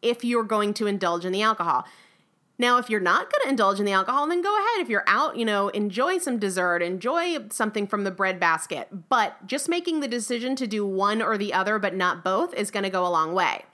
if 0.00 0.24
you're 0.24 0.44
going 0.44 0.72
to 0.74 0.86
indulge 0.86 1.24
in 1.24 1.32
the 1.32 1.42
alcohol. 1.42 1.84
Now, 2.56 2.78
if 2.78 2.88
you're 2.88 3.00
not 3.00 3.32
going 3.32 3.42
to 3.42 3.48
indulge 3.48 3.80
in 3.80 3.86
the 3.86 3.92
alcohol, 3.92 4.28
then 4.28 4.42
go 4.42 4.54
ahead. 4.54 4.80
If 4.80 4.88
you're 4.88 5.04
out, 5.08 5.36
you 5.36 5.44
know, 5.44 5.68
enjoy 5.70 6.18
some 6.18 6.38
dessert, 6.38 6.82
enjoy 6.82 7.48
something 7.48 7.86
from 7.86 8.04
the 8.04 8.10
bread 8.10 8.38
basket. 8.38 9.08
But 9.08 9.46
just 9.46 9.68
making 9.68 9.98
the 9.98 10.08
decision 10.08 10.54
to 10.56 10.68
do 10.68 10.86
one 10.86 11.20
or 11.20 11.36
the 11.36 11.52
other, 11.52 11.78
but 11.78 11.96
not 11.96 12.22
both, 12.22 12.54
is 12.54 12.70
going 12.70 12.84
to 12.84 12.90
go 12.90 13.04
a 13.04 13.08
long 13.08 13.32
way. 13.32 13.64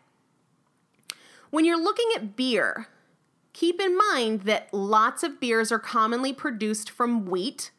When 1.51 1.65
you're 1.65 1.83
looking 1.83 2.09
at 2.15 2.37
beer, 2.37 2.87
keep 3.53 3.83
in 3.83 3.99
mind 3.99 4.43
that 4.43 4.73
lots 4.73 5.23
of 5.23 5.41
beers 5.41 5.71
are 5.71 5.79
commonly 5.79 6.33
produced 6.33 6.89
from 6.89 7.27
wheat, 7.27 7.71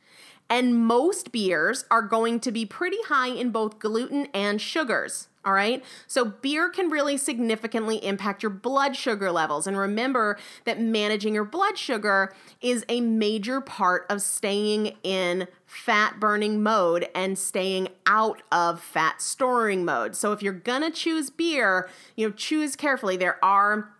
and 0.50 0.76
most 0.76 1.32
beers 1.32 1.86
are 1.92 2.02
going 2.02 2.40
to 2.42 2.52
be 2.52 2.66
pretty 2.66 3.02
high 3.08 3.30
in 3.30 3.52
both 3.52 3.80
gluten 3.80 4.28
and 4.34 4.62
sugars. 4.62 5.28
All 5.48 5.54
right. 5.54 5.82
So, 6.08 6.26
beer 6.26 6.70
can 6.70 6.90
really 6.90 7.16
significantly 7.16 8.04
impact 8.06 8.44
your 8.44 8.50
blood 8.50 8.98
sugar 8.98 9.32
levels. 9.32 9.66
And 9.66 9.78
remember 9.78 10.38
that 10.66 10.82
managing 10.82 11.34
your 11.34 11.46
blood 11.46 11.78
sugar 11.78 12.34
is 12.60 12.84
a 12.90 13.00
major 13.00 13.62
part 13.62 14.06
of 14.10 14.22
staying 14.22 14.98
in 15.04 15.48
fat 15.66 16.20
burning 16.20 16.62
mode 16.62 17.08
and 17.16 17.40
staying 17.40 17.88
out 18.06 18.42
of 18.52 18.82
fat 18.82 19.22
storing 19.22 19.86
mode. 19.86 20.18
So, 20.18 20.34
if 20.34 20.44
you're 20.44 20.52
going 20.52 20.82
to 20.82 20.92
choose 20.92 21.30
beer, 21.30 21.90
you 22.18 22.28
know, 22.28 22.34
choose 22.34 22.76
carefully. 22.76 23.16
There 23.16 23.44
are 23.44 23.94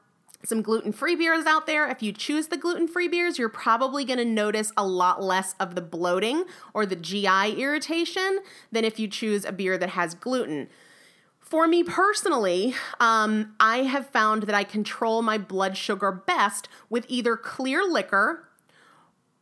some 0.48 0.62
gluten 0.62 0.92
free 0.92 1.16
beers 1.16 1.46
out 1.46 1.68
there. 1.68 1.88
If 1.88 2.02
you 2.02 2.12
choose 2.12 2.48
the 2.48 2.58
gluten 2.58 2.88
free 2.88 3.08
beers, 3.08 3.38
you're 3.38 3.50
probably 3.50 4.06
going 4.06 4.20
to 4.20 4.26
notice 4.26 4.72
a 4.78 4.86
lot 4.86 5.22
less 5.22 5.56
of 5.60 5.76
the 5.76 5.82
bloating 5.82 6.46
or 6.74 6.86
the 6.86 6.96
GI 6.96 7.62
irritation 7.62 8.40
than 8.72 8.86
if 8.86 9.00
you 9.00 9.08
choose 9.08 9.46
a 9.46 9.52
beer 9.52 9.78
that 9.78 9.90
has 9.90 10.14
gluten. 10.14 10.70
For 11.40 11.68
me 11.68 11.84
personally, 11.84 12.76
um, 13.00 13.56
I 13.60 13.80
have 13.84 14.10
found 14.10 14.44
that 14.44 14.56
I 14.56 14.64
control 14.64 15.22
my 15.22 15.38
blood 15.38 15.78
sugar 15.78 16.12
best 16.12 16.68
with 16.90 17.06
either 17.08 17.38
clear 17.38 17.84
liquor 17.84 18.50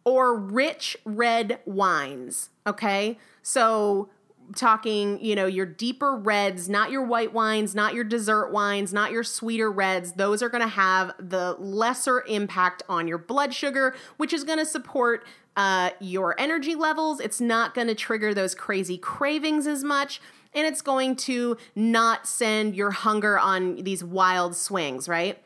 or 0.04 0.36
rich 0.38 0.96
red 1.04 1.60
wines. 1.65 2.50
Okay. 2.68 3.18
So, 3.41 4.10
talking, 4.56 5.24
you 5.24 5.36
know, 5.36 5.46
your 5.46 5.66
deeper 5.66 6.16
reds, 6.16 6.68
not 6.70 6.92
your 6.92 7.04
white 7.04 7.34
wines, 7.34 7.74
not 7.74 7.94
your 7.94 8.04
dessert 8.04 8.52
wines, 8.52 8.94
not 8.94 9.12
your 9.12 9.24
sweeter 9.24 9.72
reds. 9.72 10.14
Those 10.14 10.44
are 10.44 10.50
going 10.50 10.62
to 10.64 10.68
have 10.68 11.14
the 11.20 11.56
lesser 11.60 12.24
impact 12.28 12.84
on 12.90 13.08
your 13.08 13.18
blood 13.18 13.54
sugar, 13.54 13.96
which 14.18 14.34
is 14.34 14.44
going 14.44 14.60
to 14.60 14.66
support 14.66 15.26
uh, 15.56 15.92
your 16.00 16.40
energy 16.40 16.76
levels. 16.76 17.20
It's 17.20 17.40
not 17.40 17.74
going 17.74 17.88
to 17.88 17.96
trigger 17.96 18.34
those 18.34 18.54
crazy 18.56 18.98
cravings 18.98 19.68
as 19.68 19.84
much 19.84 20.20
and 20.56 20.66
it's 20.66 20.82
going 20.82 21.18
to 21.18 21.58
not 21.76 22.26
send 22.26 22.76
your 22.76 22.92
hunger 22.92 23.38
on 23.38 23.76
these 23.84 24.04
wild 24.04 24.56
swings, 24.56 25.08
right? 25.08 25.38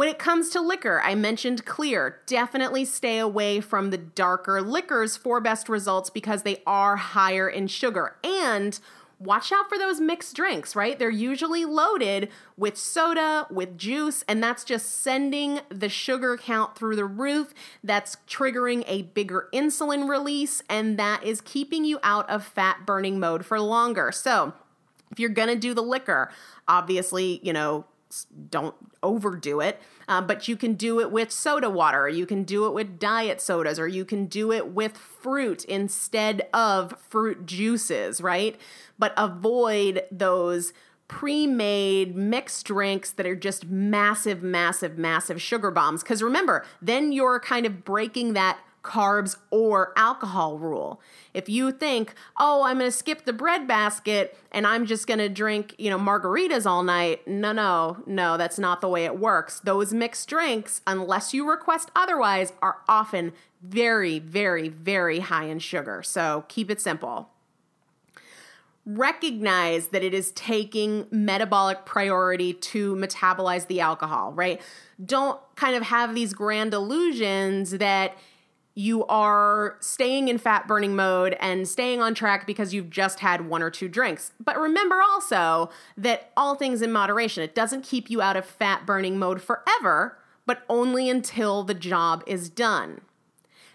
When 0.00 0.08
it 0.08 0.18
comes 0.18 0.48
to 0.48 0.62
liquor, 0.62 1.02
I 1.04 1.14
mentioned 1.14 1.66
clear. 1.66 2.22
Definitely 2.24 2.86
stay 2.86 3.18
away 3.18 3.60
from 3.60 3.90
the 3.90 3.98
darker 3.98 4.62
liquors 4.62 5.18
for 5.18 5.42
best 5.42 5.68
results 5.68 6.08
because 6.08 6.42
they 6.42 6.62
are 6.66 6.96
higher 6.96 7.46
in 7.50 7.66
sugar. 7.66 8.16
And 8.24 8.80
watch 9.18 9.52
out 9.52 9.68
for 9.68 9.76
those 9.76 10.00
mixed 10.00 10.34
drinks, 10.34 10.74
right? 10.74 10.98
They're 10.98 11.10
usually 11.10 11.66
loaded 11.66 12.30
with 12.56 12.78
soda, 12.78 13.46
with 13.50 13.76
juice, 13.76 14.24
and 14.26 14.42
that's 14.42 14.64
just 14.64 15.02
sending 15.02 15.60
the 15.68 15.90
sugar 15.90 16.38
count 16.38 16.76
through 16.76 16.96
the 16.96 17.04
roof. 17.04 17.52
That's 17.84 18.16
triggering 18.26 18.84
a 18.86 19.02
bigger 19.02 19.50
insulin 19.52 20.08
release, 20.08 20.62
and 20.70 20.98
that 20.98 21.24
is 21.24 21.42
keeping 21.42 21.84
you 21.84 22.00
out 22.02 22.26
of 22.30 22.42
fat 22.42 22.86
burning 22.86 23.20
mode 23.20 23.44
for 23.44 23.60
longer. 23.60 24.12
So, 24.12 24.54
if 25.10 25.20
you're 25.20 25.28
gonna 25.28 25.56
do 25.56 25.74
the 25.74 25.82
liquor, 25.82 26.30
obviously, 26.66 27.40
you 27.42 27.52
know, 27.52 27.84
don't 28.50 28.74
overdo 29.02 29.60
it. 29.60 29.80
Um, 30.08 30.26
but 30.26 30.48
you 30.48 30.56
can 30.56 30.74
do 30.74 31.00
it 31.00 31.10
with 31.10 31.30
soda 31.30 31.70
water, 31.70 32.02
or 32.02 32.08
you 32.08 32.26
can 32.26 32.44
do 32.44 32.66
it 32.66 32.72
with 32.72 32.98
diet 32.98 33.40
sodas, 33.40 33.78
or 33.78 33.86
you 33.86 34.04
can 34.04 34.26
do 34.26 34.52
it 34.52 34.68
with 34.68 34.96
fruit 34.96 35.64
instead 35.64 36.48
of 36.52 36.94
fruit 37.08 37.46
juices, 37.46 38.20
right? 38.20 38.58
But 38.98 39.12
avoid 39.16 40.04
those 40.10 40.72
pre 41.08 41.46
made 41.46 42.14
mixed 42.14 42.66
drinks 42.66 43.10
that 43.12 43.26
are 43.26 43.36
just 43.36 43.66
massive, 43.66 44.42
massive, 44.42 44.96
massive 44.96 45.42
sugar 45.42 45.70
bombs. 45.70 46.02
Because 46.02 46.22
remember, 46.22 46.64
then 46.80 47.12
you're 47.12 47.40
kind 47.40 47.66
of 47.66 47.84
breaking 47.84 48.34
that 48.34 48.58
carbs 48.82 49.36
or 49.50 49.92
alcohol 49.96 50.58
rule. 50.58 51.00
If 51.34 51.48
you 51.48 51.72
think, 51.72 52.14
"Oh, 52.38 52.62
I'm 52.62 52.78
going 52.78 52.90
to 52.90 52.96
skip 52.96 53.24
the 53.24 53.32
bread 53.32 53.68
basket 53.68 54.36
and 54.50 54.66
I'm 54.66 54.86
just 54.86 55.06
going 55.06 55.18
to 55.18 55.28
drink, 55.28 55.74
you 55.78 55.90
know, 55.90 55.98
margaritas 55.98 56.66
all 56.66 56.82
night." 56.82 57.26
No, 57.26 57.52
no. 57.52 58.02
No, 58.06 58.36
that's 58.36 58.58
not 58.58 58.80
the 58.80 58.88
way 58.88 59.04
it 59.04 59.18
works. 59.18 59.60
Those 59.60 59.92
mixed 59.92 60.28
drinks, 60.28 60.80
unless 60.86 61.34
you 61.34 61.48
request 61.48 61.90
otherwise, 61.94 62.52
are 62.62 62.78
often 62.88 63.32
very, 63.62 64.18
very, 64.18 64.68
very 64.68 65.20
high 65.20 65.44
in 65.44 65.58
sugar. 65.58 66.02
So, 66.02 66.44
keep 66.48 66.70
it 66.70 66.80
simple. 66.80 67.28
Recognize 68.86 69.88
that 69.88 70.02
it 70.02 70.14
is 70.14 70.30
taking 70.32 71.06
metabolic 71.10 71.84
priority 71.84 72.54
to 72.54 72.96
metabolize 72.96 73.66
the 73.66 73.80
alcohol, 73.80 74.32
right? 74.32 74.60
Don't 75.04 75.38
kind 75.54 75.76
of 75.76 75.82
have 75.82 76.14
these 76.14 76.32
grand 76.32 76.72
illusions 76.72 77.72
that 77.72 78.16
you 78.74 79.04
are 79.06 79.76
staying 79.80 80.28
in 80.28 80.38
fat 80.38 80.66
burning 80.66 80.94
mode 80.94 81.36
and 81.40 81.68
staying 81.68 82.00
on 82.00 82.14
track 82.14 82.46
because 82.46 82.72
you've 82.72 82.90
just 82.90 83.20
had 83.20 83.48
one 83.48 83.62
or 83.62 83.70
two 83.70 83.88
drinks. 83.88 84.32
But 84.42 84.58
remember 84.58 85.00
also 85.02 85.70
that 85.96 86.30
all 86.36 86.54
things 86.54 86.80
in 86.80 86.92
moderation, 86.92 87.42
it 87.42 87.54
doesn't 87.54 87.82
keep 87.84 88.08
you 88.10 88.22
out 88.22 88.36
of 88.36 88.44
fat 88.44 88.86
burning 88.86 89.18
mode 89.18 89.42
forever, 89.42 90.18
but 90.46 90.62
only 90.68 91.10
until 91.10 91.62
the 91.64 91.74
job 91.74 92.22
is 92.26 92.48
done. 92.48 93.00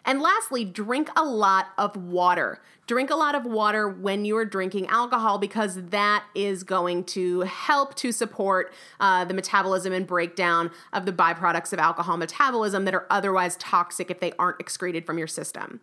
And 0.06 0.22
lastly, 0.22 0.64
drink 0.64 1.10
a 1.16 1.24
lot 1.24 1.68
of 1.78 1.98
water. 1.98 2.62
Drink 2.88 3.10
a 3.10 3.16
lot 3.16 3.34
of 3.34 3.46
water 3.46 3.90
when 3.90 4.26
you 4.26 4.38
are 4.38 4.46
drinking 4.46 4.88
alcohol 4.88 5.40
because 5.40 5.82
that 5.90 6.24
is 6.36 6.64
going 6.64 7.04
to 7.06 7.42
help 7.42 7.96
to 7.96 8.12
support 8.12 8.74
uh, 9.00 9.26
the 9.26 9.34
metabolism 9.34 9.92
and 9.92 10.06
breakdown 10.06 10.70
of 10.94 11.06
the 11.06 11.12
byproducts 11.12 11.74
of 11.74 11.80
alcohol 11.80 12.18
metabolism 12.18 12.86
that 12.86 12.94
are 12.94 13.08
otherwise 13.10 13.56
toxic 13.58 14.12
if 14.12 14.20
they 14.20 14.32
aren't 14.38 14.60
excreted 14.60 15.06
from 15.06 15.18
your 15.18 15.28
system. 15.28 15.80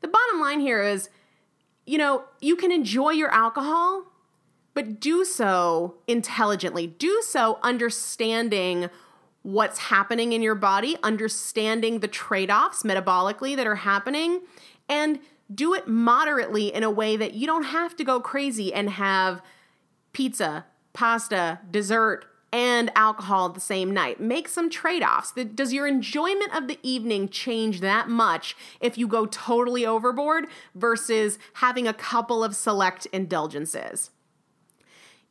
The 0.00 0.08
bottom 0.08 0.40
line 0.40 0.60
here 0.60 0.82
is 0.82 1.10
you 1.86 1.98
know, 1.98 2.24
you 2.40 2.54
can 2.54 2.70
enjoy 2.70 3.10
your 3.10 3.30
alcohol, 3.30 4.04
but 4.74 5.00
do 5.00 5.24
so 5.24 5.96
intelligently. 6.06 6.86
Do 6.86 7.20
so 7.26 7.58
understanding 7.62 8.88
what's 9.42 9.78
happening 9.78 10.32
in 10.32 10.40
your 10.40 10.54
body, 10.54 10.96
understanding 11.02 11.98
the 11.98 12.06
trade 12.06 12.50
offs 12.50 12.84
metabolically 12.84 13.56
that 13.56 13.66
are 13.66 13.74
happening, 13.74 14.42
and 14.88 15.18
do 15.54 15.74
it 15.74 15.88
moderately 15.88 16.72
in 16.72 16.82
a 16.82 16.90
way 16.90 17.16
that 17.16 17.34
you 17.34 17.46
don't 17.46 17.64
have 17.64 17.96
to 17.96 18.04
go 18.04 18.20
crazy 18.20 18.72
and 18.72 18.90
have 18.90 19.42
pizza, 20.12 20.66
pasta, 20.92 21.60
dessert, 21.70 22.24
and 22.52 22.90
alcohol 22.96 23.48
the 23.48 23.60
same 23.60 23.92
night. 23.92 24.20
Make 24.20 24.48
some 24.48 24.70
trade 24.70 25.02
offs. 25.02 25.32
Does 25.32 25.72
your 25.72 25.86
enjoyment 25.86 26.54
of 26.54 26.66
the 26.66 26.78
evening 26.82 27.28
change 27.28 27.80
that 27.80 28.08
much 28.08 28.56
if 28.80 28.98
you 28.98 29.06
go 29.06 29.26
totally 29.26 29.86
overboard 29.86 30.46
versus 30.74 31.38
having 31.54 31.86
a 31.86 31.94
couple 31.94 32.42
of 32.42 32.56
select 32.56 33.06
indulgences? 33.12 34.10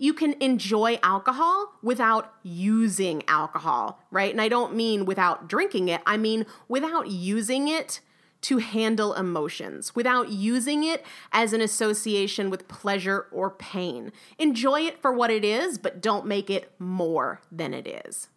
you 0.02 0.14
can 0.14 0.34
enjoy 0.40 0.98
alcohol 1.04 1.74
without 1.84 2.34
using 2.42 3.22
alcohol, 3.28 4.02
right? 4.10 4.32
And 4.32 4.42
I 4.42 4.48
don't 4.48 4.74
mean 4.74 5.04
without 5.04 5.50
drinking 5.50 5.90
it, 5.90 6.02
I 6.06 6.16
mean 6.16 6.46
without 6.70 7.10
using 7.10 7.68
it 7.68 8.00
to 8.42 8.58
handle 8.58 9.14
emotions, 9.14 9.96
without 9.96 10.30
using 10.30 10.84
it 10.84 11.06
as 11.32 11.54
an 11.54 11.62
association 11.62 12.50
with 12.50 12.68
pleasure 12.68 13.28
or 13.32 13.50
pain. 13.50 14.12
Enjoy 14.38 14.82
it 14.82 15.02
for 15.02 15.12
what 15.12 15.30
it 15.30 15.44
is, 15.44 15.78
but 15.78 16.02
don't 16.02 16.26
make 16.26 16.50
it 16.50 16.72
more 16.80 17.42
than 17.52 17.74
it 17.74 17.88
is. 18.06 18.30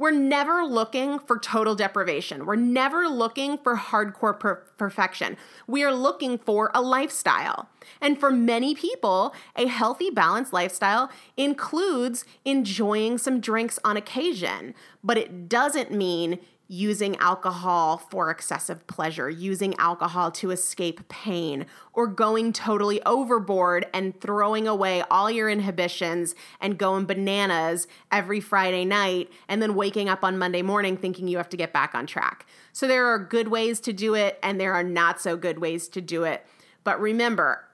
We're 0.00 0.12
never 0.12 0.64
looking 0.64 1.18
for 1.18 1.38
total 1.38 1.74
deprivation. 1.74 2.46
We're 2.46 2.56
never 2.56 3.06
looking 3.06 3.58
for 3.58 3.76
hardcore 3.76 4.40
per- 4.40 4.64
perfection. 4.78 5.36
We 5.66 5.84
are 5.84 5.92
looking 5.92 6.38
for 6.38 6.70
a 6.74 6.80
lifestyle. 6.80 7.68
And 8.00 8.18
for 8.18 8.30
many 8.30 8.74
people, 8.74 9.34
a 9.56 9.66
healthy, 9.66 10.08
balanced 10.08 10.54
lifestyle 10.54 11.10
includes 11.36 12.24
enjoying 12.46 13.18
some 13.18 13.40
drinks 13.40 13.78
on 13.84 13.98
occasion, 13.98 14.74
but 15.04 15.18
it 15.18 15.50
doesn't 15.50 15.92
mean 15.92 16.38
using 16.72 17.16
alcohol 17.16 17.96
for 17.96 18.30
excessive 18.30 18.86
pleasure, 18.86 19.28
using 19.28 19.74
alcohol 19.78 20.30
to 20.30 20.52
escape 20.52 21.08
pain, 21.08 21.66
or 21.92 22.06
going 22.06 22.52
totally 22.52 23.02
overboard 23.02 23.84
and 23.92 24.20
throwing 24.20 24.68
away 24.68 25.02
all 25.10 25.28
your 25.28 25.50
inhibitions 25.50 26.32
and 26.60 26.78
going 26.78 27.04
bananas 27.06 27.88
every 28.12 28.38
Friday 28.38 28.84
night 28.84 29.28
and 29.48 29.60
then 29.60 29.74
waking 29.74 30.08
up 30.08 30.22
on 30.22 30.38
Monday 30.38 30.62
morning 30.62 30.96
thinking 30.96 31.26
you 31.26 31.38
have 31.38 31.48
to 31.48 31.56
get 31.56 31.72
back 31.72 31.92
on 31.92 32.06
track. 32.06 32.46
So 32.72 32.86
there 32.86 33.06
are 33.08 33.18
good 33.18 33.48
ways 33.48 33.80
to 33.80 33.92
do 33.92 34.14
it 34.14 34.38
and 34.40 34.60
there 34.60 34.72
are 34.72 34.84
not 34.84 35.20
so 35.20 35.36
good 35.36 35.58
ways 35.58 35.88
to 35.88 36.00
do 36.00 36.22
it. 36.22 36.46
But 36.84 37.00
remember, 37.00 37.64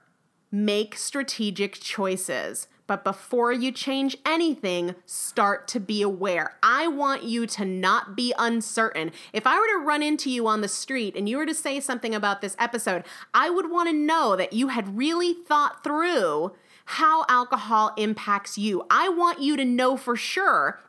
make 0.51 0.97
strategic 0.97 1.73
choices. 1.73 2.67
But 2.87 3.03
before 3.03 3.51
you 3.51 3.71
change 3.71 4.17
anything, 4.25 4.95
start 5.05 5.67
to 5.69 5.79
be 5.79 6.01
aware. 6.01 6.55
I 6.63 6.87
want 6.87 7.23
you 7.23 7.45
to 7.47 7.65
not 7.65 8.15
be 8.15 8.33
uncertain. 8.39 9.11
If 9.33 9.45
I 9.45 9.59
were 9.59 9.79
to 9.79 9.85
run 9.85 10.01
into 10.01 10.29
you 10.29 10.47
on 10.47 10.61
the 10.61 10.69
street 10.69 11.15
and 11.15 11.27
you 11.27 11.37
were 11.37 11.45
to 11.45 11.53
say 11.53 11.81
something 11.81 12.15
about 12.15 12.41
this 12.41 12.55
episode, 12.57 13.03
I 13.33 13.49
would 13.49 13.69
want 13.69 13.89
to 13.89 13.93
know 13.93 14.37
that 14.37 14.53
you 14.53 14.69
had 14.69 14.97
really 14.97 15.33
thought 15.33 15.83
through 15.83 16.53
how 16.85 17.25
alcohol 17.27 17.91
impacts 17.97 18.57
you. 18.57 18.85
I 18.89 19.09
want 19.09 19.41
you 19.41 19.57
to 19.57 19.65
know 19.65 19.97
for 19.97 20.15
sure 20.15 20.79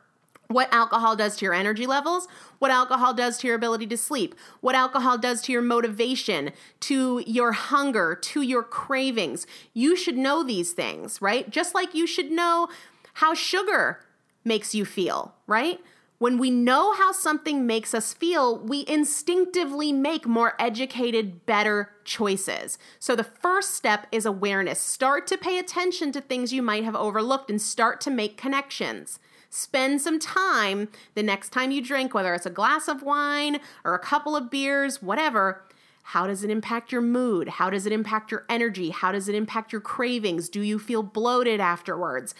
what 0.49 0.67
alcohol 0.73 1.15
does 1.15 1.37
to 1.37 1.45
your 1.45 1.53
energy 1.53 1.85
levels, 1.85 2.27
what 2.57 2.71
alcohol 2.71 3.13
does 3.13 3.37
to 3.37 3.45
your 3.45 3.55
ability 3.55 3.85
to 3.85 3.95
sleep, 3.95 4.33
what 4.61 4.73
alcohol 4.73 5.15
does 5.15 5.43
to 5.43 5.51
your 5.51 5.61
motivation, 5.61 6.51
to 6.79 7.23
your 7.27 7.51
hunger, 7.51 8.15
to 8.15 8.41
your 8.41 8.63
cravings. 8.63 9.45
You 9.75 9.95
should 9.95 10.17
know 10.17 10.43
these 10.43 10.71
things, 10.71 11.21
right? 11.21 11.47
Just 11.51 11.75
like 11.75 11.93
you 11.93 12.07
should 12.07 12.31
know 12.31 12.67
how 13.13 13.35
sugar 13.35 13.99
makes 14.43 14.73
you 14.73 14.85
feel, 14.85 15.35
right? 15.45 15.79
When 16.17 16.39
we 16.39 16.49
know 16.49 16.95
how 16.95 17.11
something 17.11 17.67
makes 17.67 17.93
us 17.93 18.11
feel, 18.13 18.57
we 18.57 18.85
instinctively 18.87 19.93
make 19.93 20.25
more 20.25 20.55
educated, 20.59 21.45
better 21.45 21.91
choices. 22.03 22.79
So 22.97 23.15
the 23.15 23.23
first 23.23 23.75
step 23.75 24.07
is 24.11 24.25
awareness. 24.25 24.81
Start 24.81 25.27
to 25.27 25.37
pay 25.37 25.59
attention 25.59 26.11
to 26.13 26.21
things 26.21 26.51
you 26.51 26.63
might 26.63 26.83
have 26.83 26.95
overlooked 26.95 27.51
and 27.51 27.61
start 27.61 28.01
to 28.01 28.09
make 28.09 28.35
connections 28.35 29.19
spend 29.49 30.01
some 30.01 30.19
time 30.19 30.89
the 31.15 31.23
next 31.23 31.49
time 31.49 31.71
you 31.71 31.81
drink, 31.81 32.13
whether 32.13 32.33
it's 32.33 32.45
a 32.45 32.51
glass 32.51 32.87
of 32.87 33.03
wine 33.03 33.59
or 33.83 33.93
a 33.93 33.99
couple 33.99 34.35
of 34.35 34.49
beers, 34.49 35.01
whatever. 35.01 35.63
How 36.03 36.25
does 36.25 36.43
it 36.43 36.49
impact 36.49 36.91
your 36.91 37.01
mood? 37.01 37.49
How 37.49 37.69
does 37.69 37.85
it 37.85 37.93
impact 37.93 38.31
your 38.31 38.45
energy? 38.49 38.89
How 38.89 39.11
does 39.11 39.29
it 39.29 39.35
impact 39.35 39.71
your 39.71 39.81
cravings? 39.81 40.49
Do 40.49 40.61
you 40.61 40.79
feel 40.79 41.03
bloated 41.03 41.59
afterwards? 41.59 42.33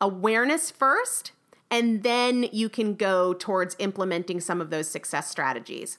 Awareness 0.00 0.70
first, 0.70 1.32
and 1.70 2.02
then 2.02 2.44
you 2.52 2.68
can 2.68 2.94
go 2.94 3.32
towards 3.34 3.76
implementing 3.78 4.40
some 4.40 4.60
of 4.60 4.70
those 4.70 4.88
success 4.90 5.30
strategies. 5.30 5.98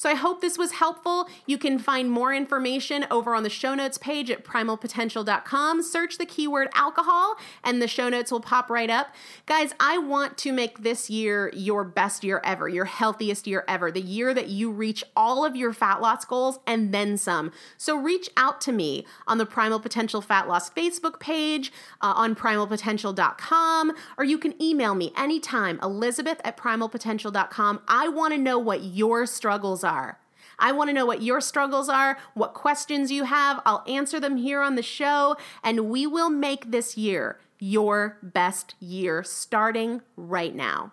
So 0.00 0.08
I 0.08 0.14
hope 0.14 0.40
this 0.40 0.56
was 0.56 0.72
helpful. 0.72 1.28
You 1.44 1.58
can 1.58 1.78
find 1.78 2.10
more 2.10 2.32
information 2.32 3.06
over 3.10 3.34
on 3.34 3.42
the 3.42 3.50
show 3.50 3.74
notes 3.74 3.98
page 3.98 4.30
at 4.30 4.46
primalpotential.com. 4.46 5.82
Search 5.82 6.16
the 6.16 6.24
keyword 6.24 6.68
alcohol 6.74 7.36
and 7.62 7.82
the 7.82 7.86
show 7.86 8.08
notes 8.08 8.32
will 8.32 8.40
pop 8.40 8.70
right 8.70 8.88
up. 8.88 9.08
Guys, 9.44 9.74
I 9.78 9.98
want 9.98 10.38
to 10.38 10.52
make 10.52 10.84
this 10.84 11.10
year 11.10 11.52
your 11.54 11.84
best 11.84 12.24
year 12.24 12.40
ever, 12.42 12.66
your 12.66 12.86
healthiest 12.86 13.46
year 13.46 13.62
ever, 13.68 13.92
the 13.92 14.00
year 14.00 14.32
that 14.32 14.48
you 14.48 14.70
reach 14.70 15.04
all 15.14 15.44
of 15.44 15.54
your 15.54 15.74
fat 15.74 16.00
loss 16.00 16.24
goals 16.24 16.60
and 16.66 16.94
then 16.94 17.18
some. 17.18 17.52
So 17.76 17.94
reach 17.94 18.30
out 18.38 18.62
to 18.62 18.72
me 18.72 19.04
on 19.26 19.36
the 19.36 19.44
Primal 19.44 19.80
Potential 19.80 20.22
Fat 20.22 20.48
Loss 20.48 20.70
Facebook 20.70 21.20
page, 21.20 21.74
uh, 22.00 22.14
on 22.16 22.34
primalpotential.com, 22.34 23.92
or 24.16 24.24
you 24.24 24.38
can 24.38 24.62
email 24.62 24.94
me 24.94 25.12
anytime, 25.14 25.78
Elizabeth 25.82 26.40
at 26.42 26.56
primalpotential.com. 26.56 27.82
I 27.86 28.08
want 28.08 28.32
to 28.32 28.38
know 28.38 28.58
what 28.58 28.82
your 28.82 29.26
struggles 29.26 29.84
are 29.84 29.89
are. 29.90 30.18
I 30.58 30.72
want 30.72 30.88
to 30.88 30.94
know 30.94 31.06
what 31.06 31.22
your 31.22 31.40
struggles 31.40 31.88
are, 31.88 32.18
what 32.34 32.54
questions 32.54 33.10
you 33.10 33.24
have. 33.24 33.60
I'll 33.66 33.84
answer 33.88 34.20
them 34.20 34.36
here 34.36 34.62
on 34.62 34.76
the 34.76 34.82
show, 34.82 35.36
and 35.64 35.90
we 35.90 36.06
will 36.06 36.30
make 36.30 36.70
this 36.70 36.96
year 36.96 37.40
your 37.58 38.18
best 38.22 38.74
year 38.78 39.22
starting 39.22 40.02
right 40.16 40.54
now. 40.54 40.92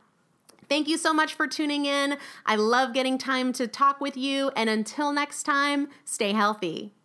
Thank 0.69 0.88
you 0.88 0.97
so 0.97 1.13
much 1.13 1.33
for 1.33 1.47
tuning 1.47 1.86
in. 1.86 2.17
I 2.45 2.55
love 2.55 2.93
getting 2.93 3.17
time 3.17 3.53
to 3.53 3.67
talk 3.67 4.01
with 4.01 4.17
you, 4.17 4.51
and 4.55 4.69
until 4.69 5.13
next 5.13 5.43
time, 5.43 5.88
stay 6.03 6.33
healthy. 6.33 6.96